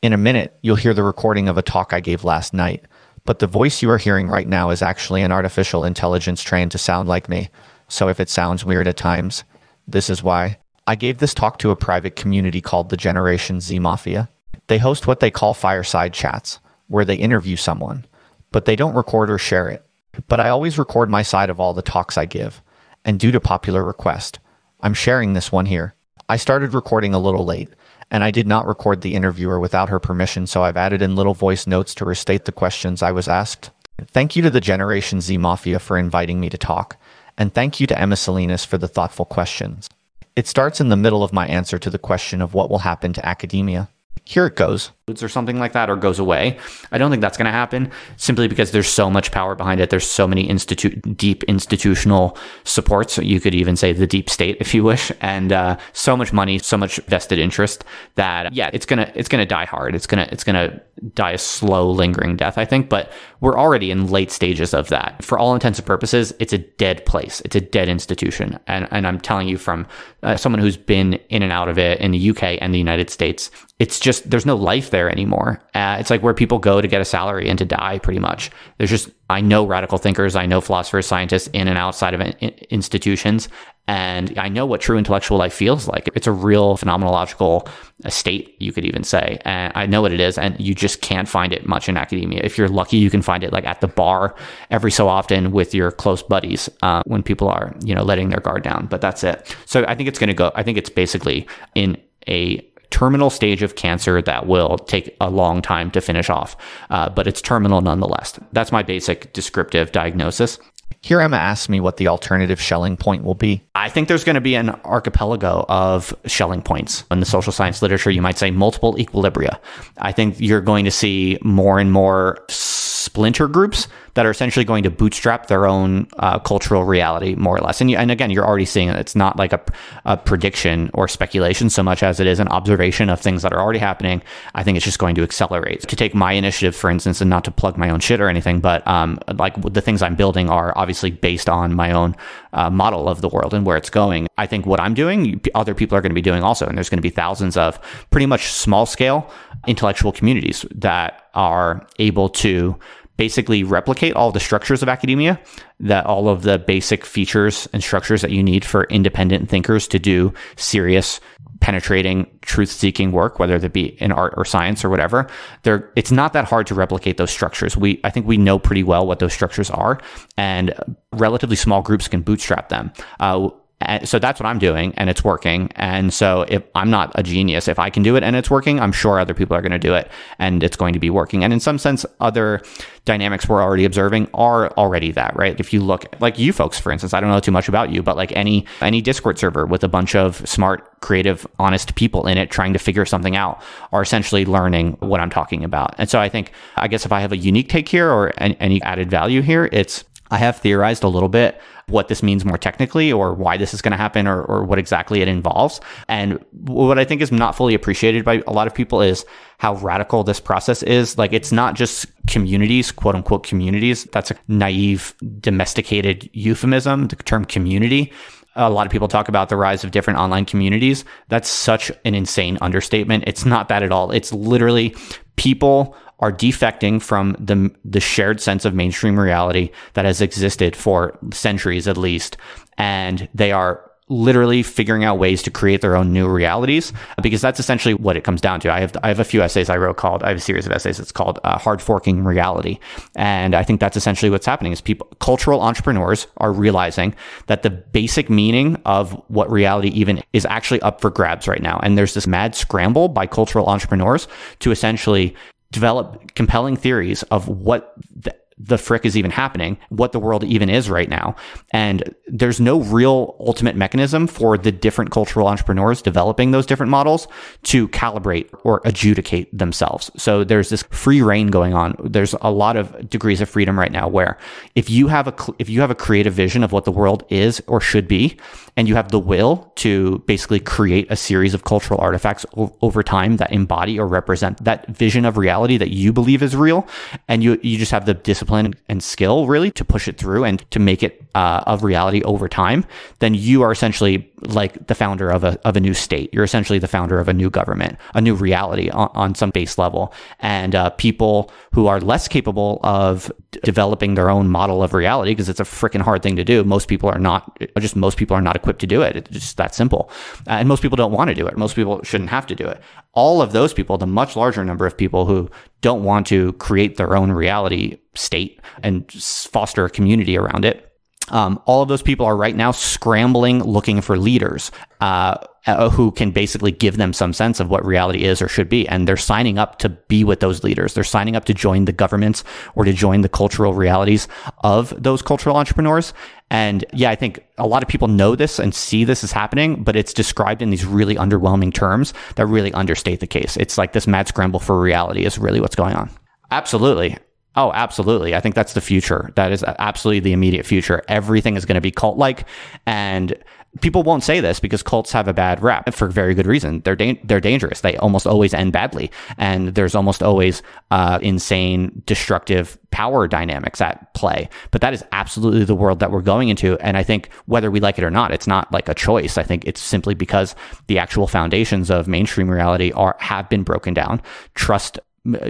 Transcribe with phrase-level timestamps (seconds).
[0.00, 2.84] In a minute, you'll hear the recording of a talk I gave last night,
[3.24, 6.78] but the voice you are hearing right now is actually an artificial intelligence trained to
[6.78, 7.48] sound like me.
[7.88, 9.42] So if it sounds weird at times,
[9.88, 10.58] this is why.
[10.86, 14.28] I gave this talk to a private community called the Generation Z Mafia.
[14.68, 18.06] They host what they call fireside chats, where they interview someone,
[18.52, 19.84] but they don't record or share it.
[20.28, 22.62] But I always record my side of all the talks I give,
[23.04, 24.38] and due to popular request,
[24.80, 25.96] I'm sharing this one here.
[26.28, 27.70] I started recording a little late,
[28.10, 31.34] and I did not record the interviewer without her permission, so I've added in little
[31.34, 33.70] voice notes to restate the questions I was asked.
[34.06, 36.96] Thank you to the Generation Z Mafia for inviting me to talk,
[37.36, 39.88] and thank you to Emma Salinas for the thoughtful questions.
[40.36, 43.12] It starts in the middle of my answer to the question of what will happen
[43.12, 43.88] to academia.
[44.24, 46.58] Here it goes or something like that or goes away.
[46.92, 49.90] I don't think that's going to happen simply because there's so much power behind it.
[49.90, 53.18] There's so many institute deep institutional supports.
[53.18, 56.58] You could even say the deep state if you wish, and uh, so much money,
[56.58, 57.84] so much vested interest
[58.16, 59.94] that yeah, it's gonna it's gonna die hard.
[59.94, 60.80] It's gonna it's gonna
[61.14, 62.58] die a slow, lingering death.
[62.58, 65.22] I think, but we're already in late stages of that.
[65.24, 67.40] For all intents and purposes, it's a dead place.
[67.44, 69.86] It's a dead institution, and and I'm telling you from
[70.22, 73.10] uh, someone who's been in and out of it in the UK and the United
[73.10, 73.50] States.
[73.78, 75.62] It's just there's no life there there anymore.
[75.74, 78.50] Uh, it's like where people go to get a salary and to die, pretty much.
[78.76, 82.54] There's just, I know radical thinkers, I know philosophers, scientists in and outside of in-
[82.70, 83.48] institutions,
[83.86, 86.10] and I know what true intellectual life feels like.
[86.16, 87.68] It's a real phenomenological
[88.08, 89.38] state, you could even say.
[89.44, 92.40] And I know what it is, and you just can't find it much in academia.
[92.42, 94.34] If you're lucky, you can find it like at the bar
[94.70, 98.40] every so often with your close buddies uh, when people are, you know, letting their
[98.40, 98.88] guard down.
[98.90, 99.56] But that's it.
[99.64, 101.96] So I think it's going to go, I think it's basically in
[102.26, 106.56] a terminal stage of cancer that will take a long time to finish off,
[106.90, 108.38] uh, but it's terminal nonetheless.
[108.52, 110.58] That's my basic descriptive diagnosis.
[111.00, 113.62] Here, Emma asks me what the alternative Schelling point will be.
[113.74, 117.04] I think there's going to be an archipelago of Schelling points.
[117.10, 119.58] In the social science literature, you might say multiple equilibria.
[119.98, 123.86] I think you're going to see more and more splinter groups
[124.18, 127.80] that are essentially going to bootstrap their own uh, cultural reality, more or less.
[127.80, 128.96] And, and again, you're already seeing it.
[128.96, 129.60] It's not like a,
[130.06, 133.60] a, prediction or speculation so much as it is an observation of things that are
[133.60, 134.20] already happening.
[134.56, 135.82] I think it's just going to accelerate.
[135.82, 138.58] To take my initiative, for instance, and not to plug my own shit or anything,
[138.58, 142.16] but um, like the things I'm building are obviously based on my own
[142.52, 144.26] uh, model of the world and where it's going.
[144.36, 146.66] I think what I'm doing, other people are going to be doing also.
[146.66, 147.78] And there's going to be thousands of
[148.10, 149.30] pretty much small scale
[149.68, 152.76] intellectual communities that are able to
[153.18, 155.38] basically replicate all the structures of academia,
[155.80, 159.98] that all of the basic features and structures that you need for independent thinkers to
[159.98, 161.20] do serious,
[161.60, 165.26] penetrating, truth seeking work, whether it be in art or science or whatever.
[165.64, 167.76] There, it's not that hard to replicate those structures.
[167.76, 170.00] We, I think we know pretty well what those structures are,
[170.36, 170.72] and
[171.12, 172.92] relatively small groups can bootstrap them.
[173.18, 175.70] Uh, and so that's what I'm doing and it's working.
[175.76, 178.80] And so if I'm not a genius, if I can do it and it's working,
[178.80, 181.44] I'm sure other people are going to do it and it's going to be working.
[181.44, 182.60] And in some sense, other
[183.04, 185.58] dynamics we're already observing are already that, right?
[185.60, 188.02] If you look like you folks, for instance, I don't know too much about you,
[188.02, 192.36] but like any, any Discord server with a bunch of smart, creative, honest people in
[192.36, 193.62] it trying to figure something out
[193.92, 195.94] are essentially learning what I'm talking about.
[195.98, 198.82] And so I think, I guess if I have a unique take here or any
[198.82, 203.12] added value here, it's I have theorized a little bit what this means more technically
[203.12, 205.80] or why this is going to happen or, or what exactly it involves.
[206.08, 209.24] And what I think is not fully appreciated by a lot of people is
[209.58, 211.18] how radical this process is.
[211.18, 214.04] Like it's not just communities, quote unquote communities.
[214.12, 218.12] That's a naive, domesticated euphemism, the term community.
[218.56, 221.04] A lot of people talk about the rise of different online communities.
[221.28, 223.24] That's such an insane understatement.
[223.26, 224.10] It's not that at all.
[224.10, 224.96] It's literally
[225.36, 231.16] people are defecting from the, the shared sense of mainstream reality that has existed for
[231.32, 232.36] centuries at least.
[232.76, 236.92] And they are literally figuring out ways to create their own new realities
[237.22, 238.72] because that's essentially what it comes down to.
[238.72, 240.72] I have I have a few essays I wrote called I have a series of
[240.72, 242.78] essays it's called uh, hard forking reality,
[243.16, 247.14] and I think that's essentially what's happening is people cultural entrepreneurs are realizing
[247.46, 251.78] that the basic meaning of what reality even is actually up for grabs right now,
[251.82, 254.26] and there's this mad scramble by cultural entrepreneurs
[254.60, 255.36] to essentially
[255.70, 260.68] develop compelling theories of what the, the frick is even happening, what the world even
[260.68, 261.36] is right now.
[261.70, 267.28] And there's no real ultimate mechanism for the different cultural entrepreneurs developing those different models
[267.64, 270.10] to calibrate or adjudicate themselves.
[270.16, 271.94] So there's this free reign going on.
[272.02, 274.38] There's a lot of degrees of freedom right now where
[274.74, 277.62] if you have a if you have a creative vision of what the world is
[277.66, 278.36] or should be
[278.78, 283.02] and you have the will to basically create a series of cultural artifacts o- over
[283.02, 286.86] time that embody or represent that vision of reality that you believe is real.
[287.26, 290.64] And you you just have the discipline and skill really to push it through and
[290.70, 292.84] to make it uh, of reality over time,
[293.18, 296.32] then you are essentially like the founder of a, of a new state.
[296.32, 299.78] You're essentially the founder of a new government, a new reality on, on some base
[299.78, 300.12] level.
[300.40, 305.32] And uh, people who are less capable of d- developing their own model of reality,
[305.32, 306.64] because it's a freaking hard thing to do.
[306.64, 309.16] Most people are not, just most people are not equipped to do it.
[309.16, 310.10] It's just that simple.
[310.46, 311.56] Uh, and most people don't want to do it.
[311.56, 312.80] Most people shouldn't have to do it.
[313.12, 315.50] All of those people, the much larger number of people who
[315.80, 320.87] don't want to create their own reality state and foster a community around it,
[321.30, 324.70] um, all of those people are right now scrambling, looking for leaders
[325.00, 325.36] uh,
[325.66, 328.88] uh, who can basically give them some sense of what reality is or should be.
[328.88, 330.94] And they're signing up to be with those leaders.
[330.94, 332.42] They're signing up to join the governments
[332.74, 334.28] or to join the cultural realities
[334.64, 336.14] of those cultural entrepreneurs.
[336.50, 339.82] And yeah, I think a lot of people know this and see this is happening,
[339.82, 343.56] but it's described in these really underwhelming terms that really understate the case.
[343.58, 346.10] It's like this mad scramble for reality is really what's going on.
[346.50, 347.18] Absolutely.
[347.56, 348.34] Oh, absolutely.
[348.36, 349.32] I think that's the future.
[349.34, 351.02] That is absolutely the immediate future.
[351.08, 352.46] Everything is going to be cult like.
[352.86, 353.36] And
[353.80, 356.80] people won't say this because cults have a bad rap for very good reason.
[356.80, 357.80] They're da- they're dangerous.
[357.80, 364.12] They almost always end badly, and there's almost always uh, insane, destructive power dynamics at
[364.14, 364.48] play.
[364.70, 367.80] But that is absolutely the world that we're going into, and I think whether we
[367.80, 369.36] like it or not, it's not like a choice.
[369.36, 370.54] I think it's simply because
[370.86, 374.22] the actual foundations of mainstream reality are have been broken down.
[374.54, 374.98] Trust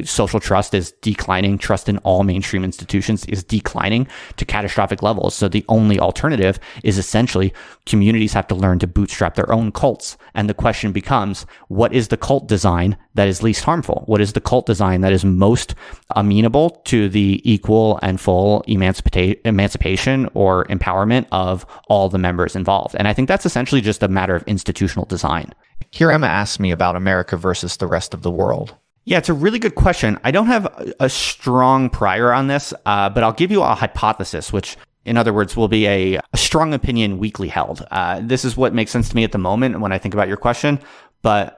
[0.05, 1.59] social trust is declining.
[1.59, 5.35] Trust in all mainstream institutions is declining to catastrophic levels.
[5.35, 7.53] So the only alternative is essentially
[7.87, 10.17] communities have to learn to bootstrap their own cults.
[10.35, 14.05] And the question becomes, what is the cult design that is least harmful?
[14.07, 15.75] What is the cult design that is most
[16.17, 22.95] amenable to the equal and full emancipation or empowerment of all the members involved?
[22.99, 25.53] And I think that's essentially just a matter of institutional design.
[25.91, 28.77] Here, Emma asks me about America versus the rest of the world.
[29.09, 30.19] Yeah, it's a really good question.
[30.23, 30.67] I don't have
[31.01, 34.77] a strong prior on this, uh, but I'll give you a hypothesis, which
[35.07, 37.87] in other words, will be a, a strong opinion weakly held.
[37.91, 40.29] Uh, this is what makes sense to me at the moment when I think about
[40.29, 40.79] your question,
[41.23, 41.57] but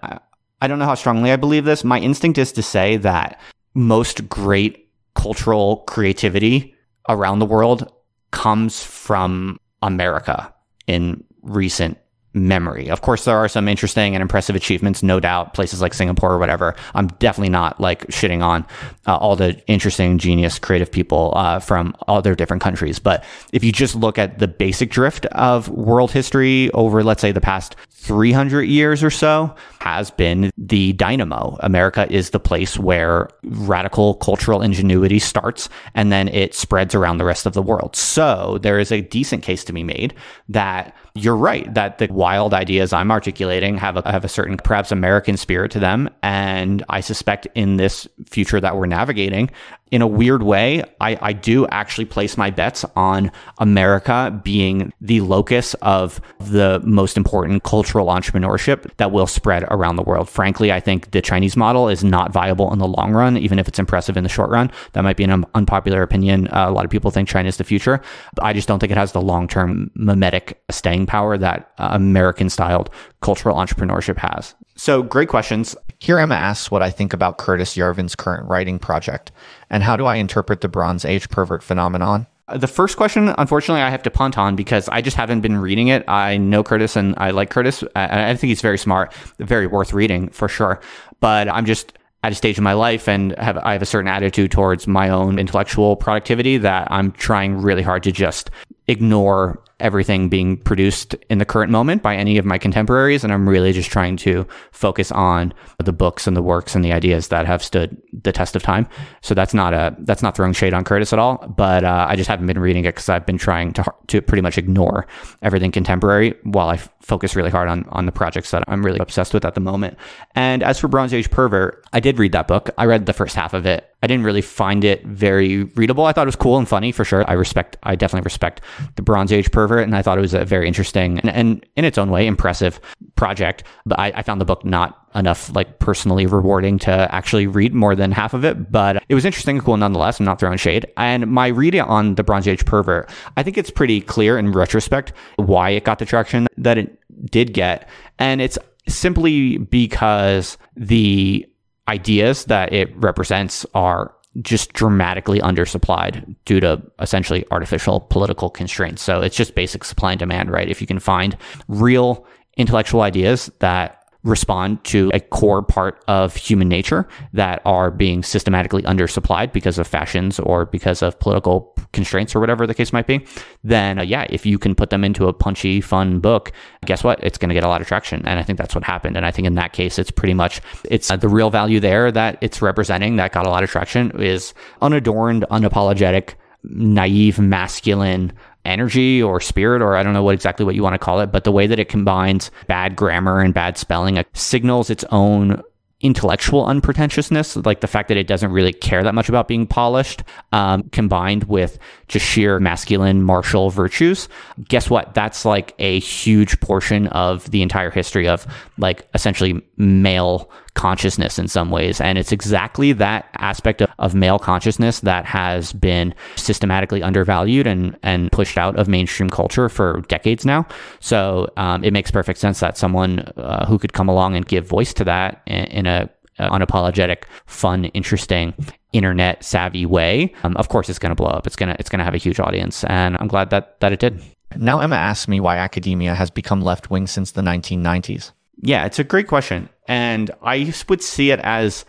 [0.63, 1.83] I don't know how strongly I believe this.
[1.83, 3.41] My instinct is to say that
[3.75, 6.77] most great cultural creativity
[7.09, 7.93] around the world
[8.31, 10.55] comes from America
[10.87, 11.99] in recent
[12.33, 12.89] memory.
[12.89, 16.39] Of course, there are some interesting and impressive achievements, no doubt, places like Singapore or
[16.39, 16.75] whatever.
[16.95, 18.65] I'm definitely not like shitting on
[19.07, 22.99] uh, all the interesting, genius, creative people uh, from other different countries.
[22.99, 27.33] But if you just look at the basic drift of world history over, let's say,
[27.33, 31.57] the past 300 years or so, has been the dynamo.
[31.61, 37.25] America is the place where radical cultural ingenuity starts and then it spreads around the
[37.25, 37.95] rest of the world.
[37.97, 40.15] So there is a decent case to be made
[40.49, 44.93] that you're right that the wild ideas I'm articulating have a, have a certain perhaps
[44.93, 46.11] American spirit to them.
[46.23, 49.51] And I suspect in this future that we're navigating,
[49.91, 55.21] in a weird way, I, I do actually place my bets on America being the
[55.21, 60.29] locus of the most important cultural entrepreneurship that will spread around the world.
[60.29, 63.67] Frankly, I think the Chinese model is not viable in the long run, even if
[63.67, 64.71] it's impressive in the short run.
[64.93, 66.47] That might be an unpopular opinion.
[66.49, 68.01] Uh, a lot of people think China is the future.
[68.41, 72.51] I just don't think it has the long term mimetic staying power that uh, American
[72.51, 74.55] styled cultural entrepreneurship has.
[74.77, 75.77] So, great questions.
[75.99, 79.31] Here, Emma asks what I think about Curtis Yarvin's current writing project,
[79.69, 82.27] and how do I interpret the Bronze Age pervert phenomenon?
[82.49, 85.59] Uh, the first question, unfortunately, I have to punt on because I just haven't been
[85.59, 86.05] reading it.
[86.09, 87.85] I know Curtis and I like Curtis.
[87.95, 90.81] I, I think he's very smart, very worth reading for sure.
[91.21, 91.93] But I'm just
[92.23, 95.09] at a stage in my life and have I have a certain attitude towards my
[95.09, 98.51] own intellectual productivity that I'm trying really hard to just
[98.89, 103.25] ignore everything being produced in the current moment by any of my contemporaries.
[103.25, 106.93] And I'm really just trying to focus on the books and the works and the
[106.93, 108.89] ideas that have stood the test of time.
[109.23, 112.17] So that's not a, that's not throwing shade on Curtis at all, but uh, I
[112.17, 115.07] just haven't been reading it because I've been trying to, to pretty much ignore
[115.43, 118.99] everything contemporary while I f- focus really hard on, on the projects that I'm really
[119.01, 119.97] obsessed with at the moment.
[120.35, 122.71] And as for Bronze Age Pervert, I did read that book.
[122.79, 123.87] I read the first half of it.
[124.03, 126.05] I didn't really find it very readable.
[126.05, 127.29] I thought it was cool and funny for sure.
[127.29, 128.61] I respect, I definitely respect
[128.97, 131.85] the Bronze Age Pervert, and I thought it was a very interesting and, and in
[131.85, 132.81] its own way impressive
[133.17, 133.65] project.
[133.85, 137.97] But I, I found the book not enough like personally rewarding to actually read more
[137.97, 140.21] than half of it, but it was interesting and cool nonetheless.
[140.21, 140.87] I'm not throwing shade.
[140.97, 145.13] And my reading on the Bronze Age Pervert, I think it's pretty clear in retrospect
[145.37, 146.97] why it got the traction that it
[147.31, 147.89] did get.
[148.19, 151.50] And it's simply because the
[151.91, 159.03] ideas that it represents are just dramatically undersupplied due to essentially artificial political constraints.
[159.03, 160.69] So it's just basic supply and demand, right?
[160.69, 162.25] If you can find real
[162.57, 168.83] intellectual ideas that respond to a core part of human nature that are being systematically
[168.83, 173.25] undersupplied because of fashions or because of political constraints or whatever the case might be,
[173.65, 176.53] then uh, yeah, if you can put them into a punchy, fun book,
[176.85, 177.23] guess what?
[177.23, 178.27] It's going to get a lot of traction.
[178.27, 179.17] And I think that's what happened.
[179.17, 182.13] And I think in that case, it's pretty much, it's uh, the real value there
[182.13, 188.33] that it's representing that got a lot of traction is unadorned, unapologetic, naive, masculine,
[188.65, 191.33] energy or spirit or I don't know what exactly what you want to call it,
[191.33, 195.63] but the way that it combines bad grammar and bad spelling it signals its own
[196.01, 200.23] intellectual unpretentiousness, like the fact that it doesn't really care that much about being polished,
[200.53, 204.29] um, combined with just sheer masculine martial virtues.
[204.69, 205.13] Guess what?
[205.13, 208.47] That's like a huge portion of the entire history of
[208.79, 212.01] like essentially male consciousness in some ways.
[212.01, 217.99] And it's exactly that aspect of, of male consciousness that has been systematically undervalued and,
[218.03, 220.67] and pushed out of mainstream culture for decades now.
[221.01, 224.67] So um, it makes perfect sense that someone uh, who could come along and give
[224.67, 228.55] voice to that in, in a unapologetic, fun, interesting,
[228.93, 231.47] internet savvy way, um, of course it's going to blow up.
[231.47, 233.93] It's going to it's going to have a huge audience, and I'm glad that that
[233.93, 234.23] it did.
[234.57, 238.33] Now Emma asks me why academia has become left wing since the 1990s.
[238.63, 239.69] Yeah, it's a great question.
[239.89, 241.85] And I would see it as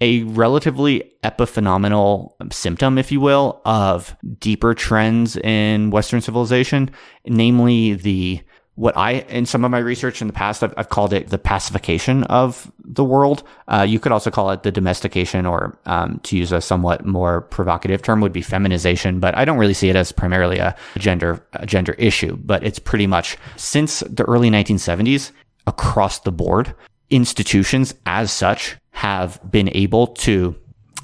[0.00, 6.90] a relatively epiphenomenal symptom, if you will, of deeper trends in Western civilization,
[7.26, 8.42] namely the
[8.76, 11.38] what I, in some of my research in the past, I've, I've called it the
[11.38, 13.42] pacification of the world.
[13.68, 17.40] Uh, you could also call it the domestication, or um, to use a somewhat more
[17.40, 19.18] provocative term, would be feminization.
[19.18, 22.36] But I don't really see it as primarily a gender a gender issue.
[22.36, 25.32] But it's pretty much since the early 1970s,
[25.66, 26.74] across the board,
[27.10, 30.56] institutions as such have been able to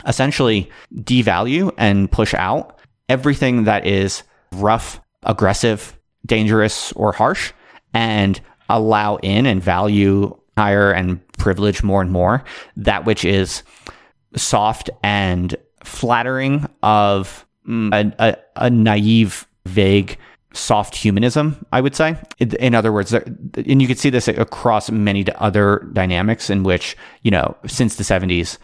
[0.07, 2.79] essentially devalue and push out
[3.09, 7.53] everything that is rough, aggressive, dangerous, or harsh
[7.95, 12.45] and allow in and value higher and privilege more and more.
[12.77, 13.63] That which is
[14.37, 15.55] soft and
[15.85, 20.19] flattering of mm, a, a, a naive, vague
[20.53, 22.17] soft humanism, I would say.
[22.39, 27.31] In other words, and you could see this across many other dynamics in which, you
[27.31, 28.59] know, since the 70s,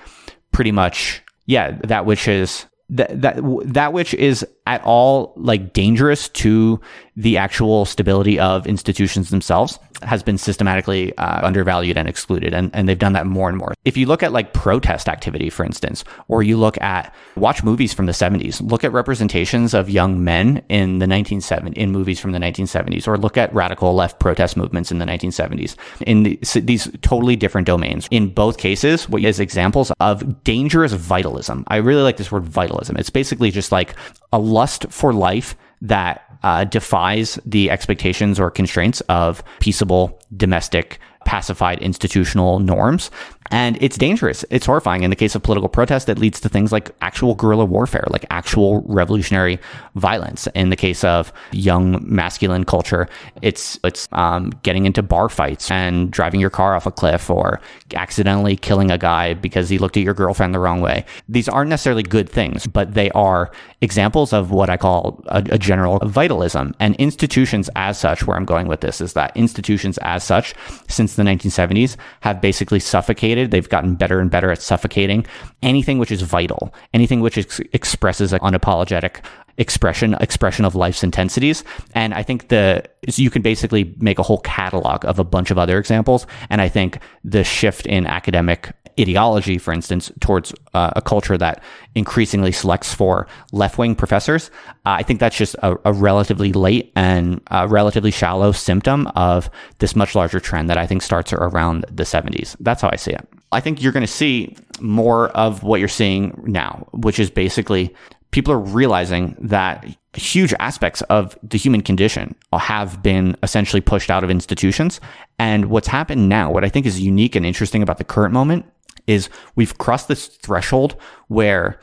[0.53, 6.29] pretty much, yeah, that which is that that that which is at all like dangerous
[6.31, 6.81] to
[7.19, 12.89] the actual stability of institutions themselves has been systematically uh, undervalued and excluded and, and
[12.89, 13.75] they've done that more and more.
[13.85, 17.93] If you look at like protest activity for instance or you look at watch movies
[17.93, 22.31] from the 70s look at representations of young men in the 1970s in movies from
[22.31, 25.75] the 1970s or look at radical left protest movements in the 1970s
[26.07, 28.07] in the, these totally different domains.
[28.13, 31.65] In both cases what is examples of dangerous vitalism.
[31.67, 32.97] I really like this word vitalism.
[32.97, 33.97] It's basically just like
[34.33, 41.79] a lust for life that uh, defies the expectations or constraints of peaceable domestic pacified
[41.83, 43.11] institutional norms
[43.51, 44.45] and it's dangerous.
[44.51, 45.03] It's horrifying.
[45.03, 48.27] In the case of political protest, it leads to things like actual guerrilla warfare, like
[48.31, 49.59] actual revolutionary
[49.95, 50.47] violence.
[50.55, 53.09] In the case of young masculine culture,
[53.43, 57.61] it's it's um, getting into bar fights and driving your car off a cliff or
[57.95, 61.05] accidentally killing a guy because he looked at your girlfriend the wrong way.
[61.29, 65.59] These aren't necessarily good things, but they are examples of what I call a, a
[65.59, 66.75] general vitalism.
[66.81, 70.55] And institutions as such, where I'm going with this is that institutions as such,
[70.89, 73.51] since the 1970s, have basically suffocated.
[73.51, 75.27] They've gotten better and better at suffocating.
[75.63, 79.25] Anything which is vital, anything which ex- expresses an unapologetic
[79.59, 81.65] expression expression of life's intensities.
[81.93, 82.85] And i think the
[83.17, 86.27] you can basically make a whole catalog of a bunch of other examples.
[86.49, 91.63] And i think the shift in academic ideology, for instance, towards uh, a culture that
[91.95, 94.51] increasingly selects for left wing professors,
[94.87, 99.97] uh, I think that's just a, a relatively late and relatively shallow symptom of this
[99.97, 102.57] much larger trend that I think starts around the 70s.
[102.61, 103.27] That's how I see it.
[103.53, 107.95] I think you're going to see more of what you're seeing now, which is basically
[108.31, 114.25] people are realizing that huge aspects of the human condition have been essentially pushed out
[114.25, 115.01] of institutions.
[115.39, 118.67] And what's happened now, what I think is unique and interesting about the current moment
[119.09, 120.95] is we've crossed this threshold
[121.27, 121.81] where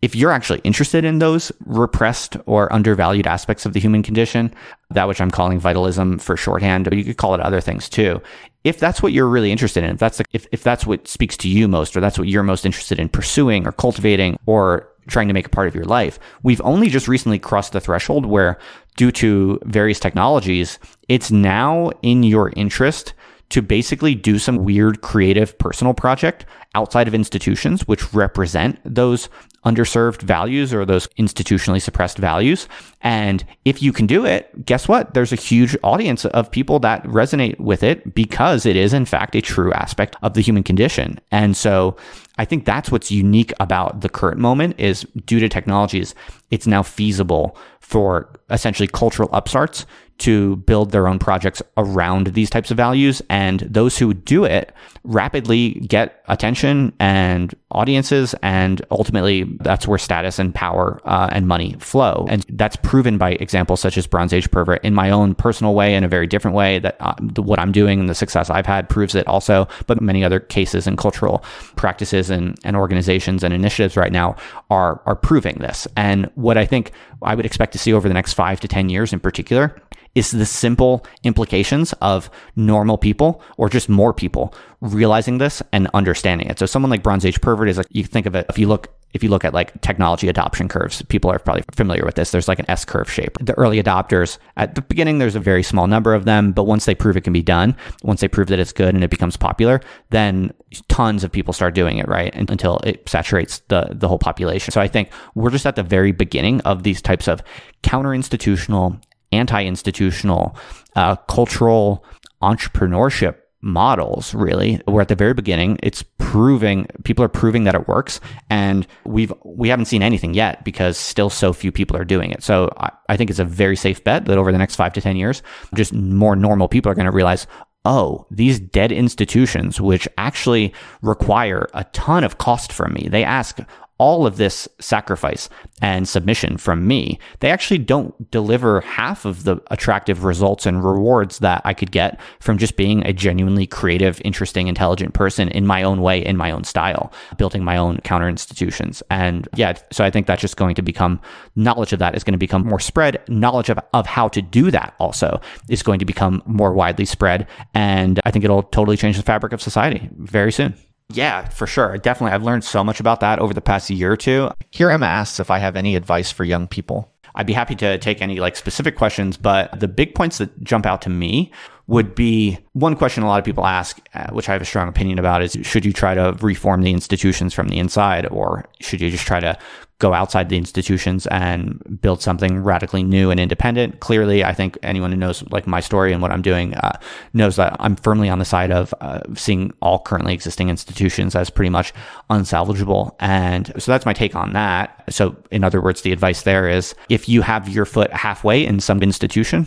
[0.00, 4.54] if you're actually interested in those repressed or undervalued aspects of the human condition,
[4.90, 8.22] that which I'm calling vitalism for shorthand, but you could call it other things too.
[8.62, 11.48] If that's what you're really interested in, if that's if, if that's what speaks to
[11.48, 15.34] you most, or that's what you're most interested in pursuing or cultivating or trying to
[15.34, 18.58] make a part of your life, we've only just recently crossed the threshold where
[18.96, 23.14] due to various technologies, it's now in your interest
[23.50, 29.28] to basically do some weird creative personal project outside of institutions, which represent those
[29.64, 32.68] underserved values or those institutionally suppressed values.
[33.00, 35.14] And if you can do it, guess what?
[35.14, 39.34] There's a huge audience of people that resonate with it because it is, in fact,
[39.34, 41.18] a true aspect of the human condition.
[41.30, 41.96] And so
[42.38, 46.14] I think that's what's unique about the current moment is due to technologies,
[46.50, 49.86] it's now feasible for essentially cultural upstarts
[50.18, 53.22] to build their own projects around these types of values.
[53.30, 54.72] And those who do it
[55.04, 58.34] rapidly get attention and audiences.
[58.42, 62.26] And ultimately, that's where status and power uh, and money flow.
[62.28, 65.94] And that's proven by examples such as Bronze Age Pervert in my own personal way,
[65.94, 68.88] in a very different way that uh, what I'm doing and the success I've had
[68.88, 69.68] proves it also.
[69.86, 71.44] But many other cases and cultural
[71.76, 74.36] practices and, and organizations and initiatives right now
[74.70, 75.86] are, are proving this.
[75.96, 78.88] And what I think I would expect to see over the next five to 10
[78.88, 79.80] years in particular
[80.18, 86.48] is the simple implications of normal people or just more people realizing this and understanding
[86.48, 86.58] it.
[86.58, 88.88] So someone like Bronze Age pervert is like you think of it if you look
[89.14, 92.30] if you look at like technology adoption curves, people are probably familiar with this.
[92.30, 93.38] There's like an S curve shape.
[93.40, 96.84] The early adopters at the beginning, there's a very small number of them, but once
[96.84, 99.34] they prove it can be done, once they prove that it's good and it becomes
[99.36, 100.52] popular, then
[100.88, 102.34] tons of people start doing it, right?
[102.34, 104.72] And, until it saturates the, the whole population.
[104.72, 107.42] So I think we're just at the very beginning of these types of
[107.82, 109.00] counter institutional
[109.32, 110.56] anti-institutional
[110.96, 112.04] uh, cultural
[112.42, 114.80] entrepreneurship models really.
[114.86, 115.78] We're at the very beginning.
[115.82, 118.20] It's proving people are proving that it works.
[118.50, 122.42] And we've we haven't seen anything yet because still so few people are doing it.
[122.42, 125.00] So I, I think it's a very safe bet that over the next five to
[125.00, 125.42] ten years
[125.74, 127.46] just more normal people are going to realize
[127.84, 133.60] oh, these dead institutions, which actually require a ton of cost from me, they ask
[133.98, 135.48] all of this sacrifice
[135.82, 141.40] and submission from me, they actually don't deliver half of the attractive results and rewards
[141.40, 145.82] that I could get from just being a genuinely creative, interesting, intelligent person in my
[145.82, 149.02] own way, in my own style, building my own counter institutions.
[149.10, 151.20] And yeah, so I think that's just going to become
[151.56, 153.22] knowledge of that is going to become more spread.
[153.28, 157.48] Knowledge of, of how to do that also is going to become more widely spread.
[157.74, 160.74] And I think it'll totally change the fabric of society very soon.
[161.10, 161.96] Yeah, for sure.
[161.96, 162.34] Definitely.
[162.34, 164.50] I've learned so much about that over the past year or two.
[164.70, 167.10] Here Emma asks if I have any advice for young people.
[167.34, 170.84] I'd be happy to take any like specific questions, but the big points that jump
[170.84, 171.52] out to me
[171.88, 174.88] would be one question a lot of people ask, uh, which I have a strong
[174.88, 179.00] opinion about is should you try to reform the institutions from the inside or should
[179.00, 179.58] you just try to
[179.98, 184.00] go outside the institutions and build something radically new and independent?
[184.00, 186.98] Clearly, I think anyone who knows like my story and what I'm doing uh,
[187.32, 191.48] knows that I'm firmly on the side of uh, seeing all currently existing institutions as
[191.48, 191.94] pretty much
[192.28, 193.16] unsalvageable.
[193.18, 195.04] And so that's my take on that.
[195.08, 198.78] So in other words, the advice there is if you have your foot halfway in
[198.78, 199.66] some institution,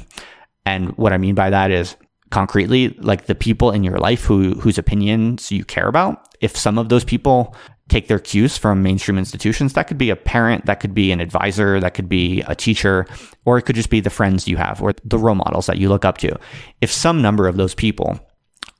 [0.67, 1.95] and what I mean by that is
[2.31, 6.77] concretely like the people in your life who whose opinions you care about if some
[6.77, 7.55] of those people
[7.89, 11.19] take their cues from mainstream institutions that could be a parent that could be an
[11.19, 13.05] advisor that could be a teacher
[13.45, 15.89] or it could just be the friends you have or the role models that you
[15.89, 16.35] look up to
[16.79, 18.17] if some number of those people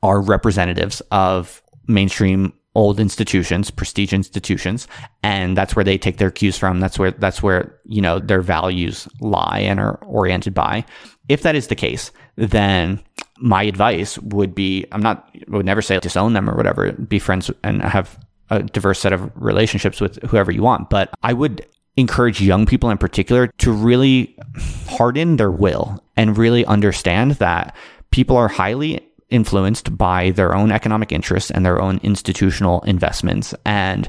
[0.02, 4.88] are representatives of mainstream old institutions, prestige institutions,
[5.22, 6.80] and that's where they take their cues from.
[6.80, 10.84] That's where that's where you know their values lie and are oriented by.
[11.28, 13.02] If that is the case, then
[13.42, 17.50] my advice would be I'm not would never say disown them or whatever, be friends
[17.62, 18.18] and have
[18.50, 22.90] a diverse set of relationships with whoever you want, but I would encourage young people
[22.90, 24.36] in particular to really
[24.86, 27.74] harden their will and really understand that
[28.10, 33.54] people are highly influenced by their own economic interests and their own institutional investments.
[33.64, 34.08] And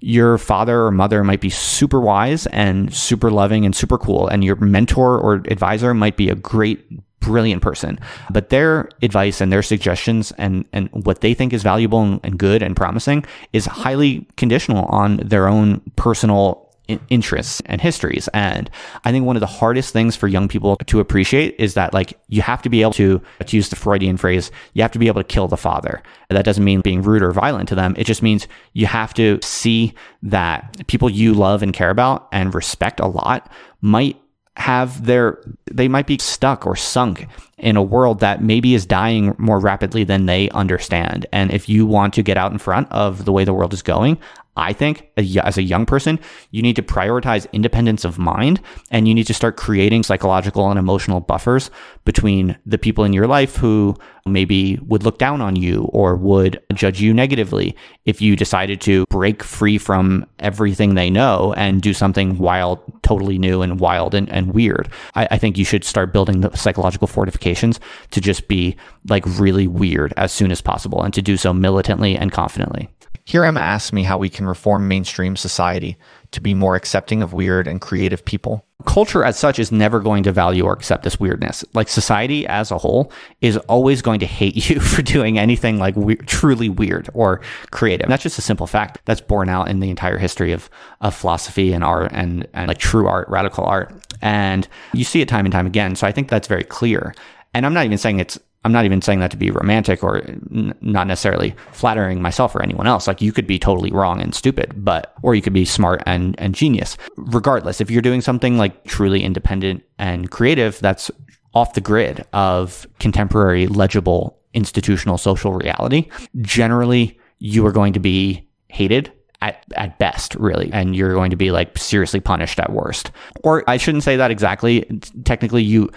[0.00, 4.28] your father or mother might be super wise and super loving and super cool.
[4.28, 6.86] And your mentor or advisor might be a great
[7.20, 7.98] brilliant person,
[8.30, 12.38] but their advice and their suggestions and, and what they think is valuable and, and
[12.38, 16.70] good and promising is highly conditional on their own personal
[17.08, 18.28] interests and histories.
[18.34, 18.70] And
[19.04, 22.18] I think one of the hardest things for young people to appreciate is that like
[22.28, 25.06] you have to be able to, to use the Freudian phrase, you have to be
[25.06, 26.02] able to kill the father.
[26.28, 27.94] And that doesn't mean being rude or violent to them.
[27.96, 32.54] It just means you have to see that people you love and care about and
[32.54, 34.20] respect a lot might
[34.56, 37.26] have their they might be stuck or sunk
[37.58, 41.26] in a world that maybe is dying more rapidly than they understand.
[41.32, 43.82] And if you want to get out in front of the way the world is
[43.82, 44.18] going
[44.60, 46.20] I think as a young person,
[46.50, 50.78] you need to prioritize independence of mind and you need to start creating psychological and
[50.78, 51.70] emotional buffers
[52.04, 53.96] between the people in your life who
[54.26, 59.06] maybe would look down on you or would judge you negatively if you decided to
[59.08, 64.28] break free from everything they know and do something wild, totally new and wild and,
[64.28, 64.90] and weird.
[65.14, 68.76] I, I think you should start building the psychological fortifications to just be
[69.08, 72.90] like really weird as soon as possible and to do so militantly and confidently.
[73.30, 75.96] Here, Emma asks me how we can reform mainstream society
[76.32, 78.66] to be more accepting of weird and creative people.
[78.86, 81.64] Culture as such is never going to value or accept this weirdness.
[81.72, 85.94] Like society as a whole is always going to hate you for doing anything like
[85.94, 87.40] we- truly weird or
[87.70, 88.06] creative.
[88.06, 90.68] And that's just a simple fact that's borne out in the entire history of,
[91.00, 93.94] of philosophy and art and, and like true art, radical art.
[94.20, 95.94] And you see it time and time again.
[95.94, 97.14] So I think that's very clear.
[97.54, 100.18] And I'm not even saying it's I'm not even saying that to be romantic or
[100.18, 103.06] n- not necessarily flattering myself or anyone else.
[103.06, 106.38] Like you could be totally wrong and stupid, but, or you could be smart and,
[106.38, 106.98] and genius.
[107.16, 111.10] Regardless, if you're doing something like truly independent and creative, that's
[111.54, 116.08] off the grid of contemporary, legible, institutional social reality,
[116.42, 120.70] generally you are going to be hated at, at best, really.
[120.72, 123.10] And you're going to be like seriously punished at worst.
[123.42, 124.82] Or I shouldn't say that exactly.
[125.24, 125.90] Technically, you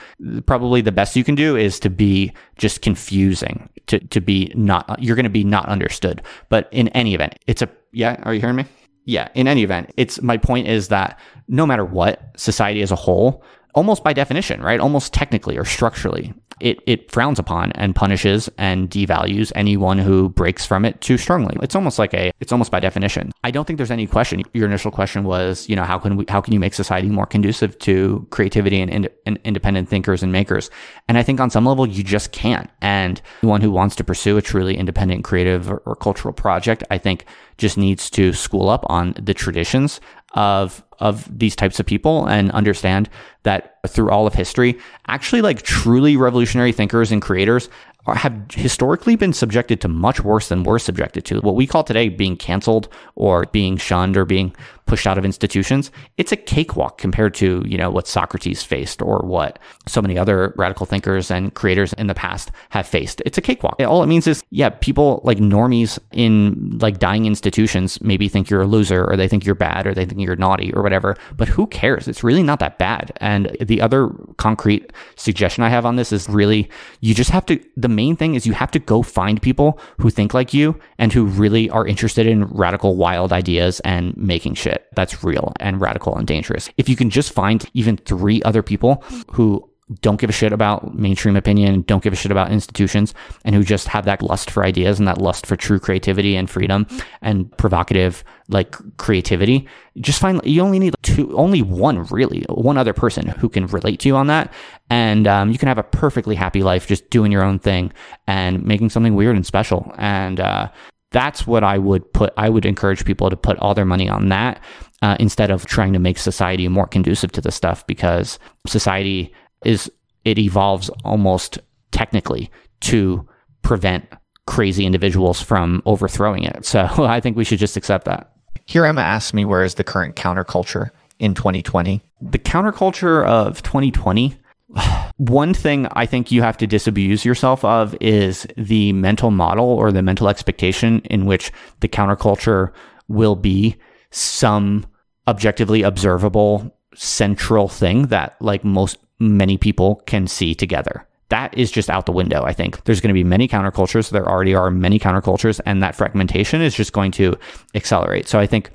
[0.46, 5.02] probably the best you can do is to be just confusing, to, to be not,
[5.02, 6.22] you're going to be not understood.
[6.50, 8.66] But in any event, it's a, yeah, are you hearing me?
[9.06, 12.96] Yeah, in any event, it's my point is that no matter what, society as a
[12.96, 14.80] whole, almost by definition, right?
[14.80, 20.66] Almost technically or structurally, it, it frowns upon and punishes and devalues anyone who breaks
[20.66, 21.58] from it too strongly.
[21.62, 23.32] It's almost like a, it's almost by definition.
[23.44, 24.44] I don't think there's any question.
[24.54, 27.26] Your initial question was, you know, how can we, how can you make society more
[27.26, 30.70] conducive to creativity and, ind- and independent thinkers and makers?
[31.08, 32.70] And I think on some level, you just can't.
[32.82, 36.98] And anyone who wants to pursue a truly independent creative or, or cultural project, I
[36.98, 37.26] think
[37.58, 40.00] just needs to school up on the traditions
[40.36, 43.10] of of these types of people and understand
[43.44, 47.70] that through all of history, actually like truly revolutionary thinkers and creators
[48.08, 51.40] have historically been subjected to much worse than we're subjected to.
[51.40, 54.54] What we call today being canceled or being shunned or being
[54.86, 59.20] pushed out of institutions, it's a cakewalk compared to, you know, what Socrates faced or
[59.20, 63.22] what so many other radical thinkers and creators in the past have faced.
[63.26, 63.80] It's a cakewalk.
[63.80, 68.64] All it means is, yeah, people like normies in like dying institutions maybe think you're
[68.64, 71.48] a loser or they think you're bad or they think you're naughty or whatever, but
[71.48, 72.10] who cares?
[72.10, 73.14] It's really not that bad.
[73.18, 77.64] And the other concrete suggestion I have on this is really you just have to,
[77.78, 81.14] the main thing is you have to go find people who think like you and
[81.14, 86.16] who really are interested in radical, wild ideas and making shit that's real and radical
[86.18, 86.70] and dangerous.
[86.78, 89.70] If you can just find even three other people who
[90.02, 93.14] don't give a shit about mainstream opinion, don't give a shit about institutions,
[93.46, 96.50] and who just have that lust for ideas and that lust for true creativity and
[96.50, 96.88] freedom
[97.22, 99.68] and provocative like creativity.
[100.00, 104.00] Just find you only need two, only one really, one other person who can relate
[104.02, 104.54] to you on that,
[104.90, 107.92] and um, you can have a perfectly happy life just doing your own thing
[108.28, 109.94] and making something weird and special.
[109.98, 110.70] And uh,
[111.12, 112.34] that's what I would put.
[112.38, 114.62] I would encourage people to put all their money on that
[115.04, 119.34] uh, instead of trying to make society more conducive to this stuff because society
[119.66, 119.92] is
[120.26, 121.60] it evolves almost
[121.92, 122.50] technically
[122.82, 123.28] to
[123.62, 124.06] prevent
[124.46, 126.66] crazy individuals from overthrowing it.
[126.66, 128.32] So I think we should just accept that.
[128.66, 132.02] Here, Emma asks me, where is the current counterculture in 2020?
[132.22, 134.38] The counterculture of 2020
[135.18, 139.92] one thing I think you have to disabuse yourself of is the mental model or
[139.92, 142.72] the mental expectation in which the counterculture
[143.08, 143.76] will be
[144.12, 144.86] some
[145.28, 151.08] objectively observable central thing that like most many people can see together.
[151.30, 152.44] That is just out the window.
[152.44, 154.12] I think there's going to be many countercultures.
[154.12, 157.36] There already are many countercultures, and that fragmentation is just going to
[157.74, 158.28] accelerate.
[158.28, 158.70] So I think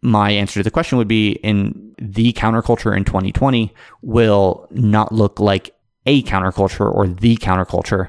[0.00, 5.40] my answer to the question would be in the counterculture in 2020 will not look
[5.40, 5.74] like
[6.06, 8.08] a counterculture or the counterculture.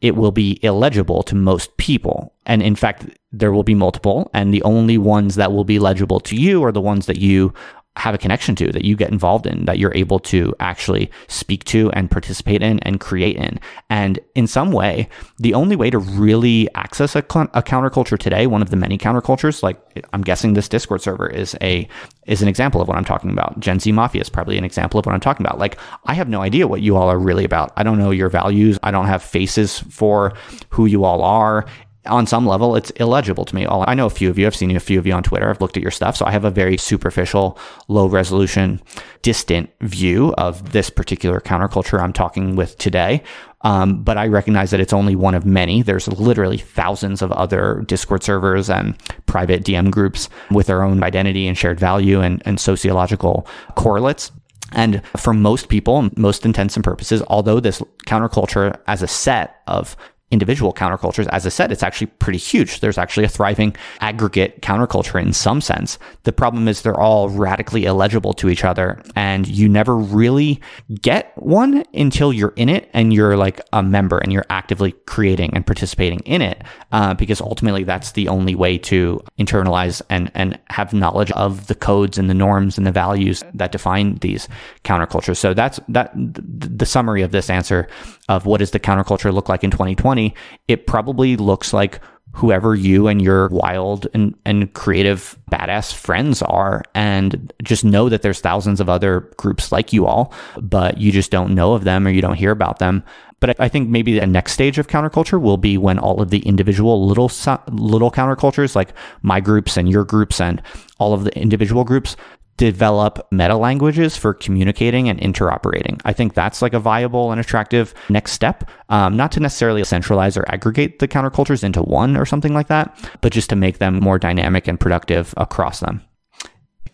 [0.00, 2.32] It will be illegible to most people.
[2.46, 6.20] And in fact, there will be multiple, and the only ones that will be legible
[6.20, 7.52] to you are the ones that you
[7.96, 11.62] have a connection to, that you get involved in, that you're able to actually speak
[11.64, 13.60] to and participate in and create in.
[13.88, 18.62] And in some way, the only way to really access a, a counterculture today, one
[18.62, 19.78] of the many countercultures, like
[20.12, 21.88] I'm guessing this Discord server is a
[22.26, 23.60] is an example of what I'm talking about.
[23.60, 25.58] Gen Z Mafia is probably an example of what I'm talking about.
[25.58, 27.72] Like I have no idea what you all are really about.
[27.76, 28.78] I don't know your values.
[28.82, 30.32] I don't have faces for
[30.70, 31.66] who you all are
[32.06, 33.64] on some level, it's illegible to me.
[33.66, 34.46] All I know a few of you.
[34.46, 35.48] I've seen a few of you on Twitter.
[35.48, 38.80] I've looked at your stuff, so I have a very superficial, low resolution,
[39.22, 43.22] distant view of this particular counterculture I'm talking with today.
[43.62, 45.80] Um, but I recognize that it's only one of many.
[45.82, 51.48] There's literally thousands of other Discord servers and private DM groups with their own identity
[51.48, 54.30] and shared value and, and sociological correlates.
[54.72, 59.96] And for most people, most intents and purposes, although this counterculture as a set of
[60.34, 61.26] individual countercultures.
[61.28, 62.80] As I said, it's actually pretty huge.
[62.80, 65.98] There's actually a thriving aggregate counterculture in some sense.
[66.24, 70.60] The problem is they're all radically illegible to each other and you never really
[71.00, 75.54] get one until you're in it and you're like a member and you're actively creating
[75.54, 76.62] and participating in it.
[76.92, 81.74] Uh, because ultimately that's the only way to internalize and, and have knowledge of the
[81.74, 84.48] codes and the norms and the values that define these
[84.84, 85.36] countercultures.
[85.36, 87.88] So that's that the summary of this answer
[88.28, 90.34] of what does the counterculture look like in 2020?
[90.68, 92.00] It probably looks like
[92.34, 98.22] whoever you and your wild and, and creative badass friends are and just know that
[98.22, 102.06] there's thousands of other groups like you all but you just don't know of them
[102.06, 103.04] or you don't hear about them
[103.38, 106.40] but I think maybe the next stage of counterculture will be when all of the
[106.40, 107.30] individual little
[107.70, 110.60] little countercultures like my groups and your groups and
[110.98, 112.16] all of the individual groups
[112.56, 116.00] develop meta languages for communicating and interoperating.
[116.04, 118.70] I think that's like a viable and attractive next step.
[118.88, 122.96] Um, not to necessarily centralize or aggregate the countercultures into one or something like that,
[123.20, 126.02] but just to make them more dynamic and productive across them.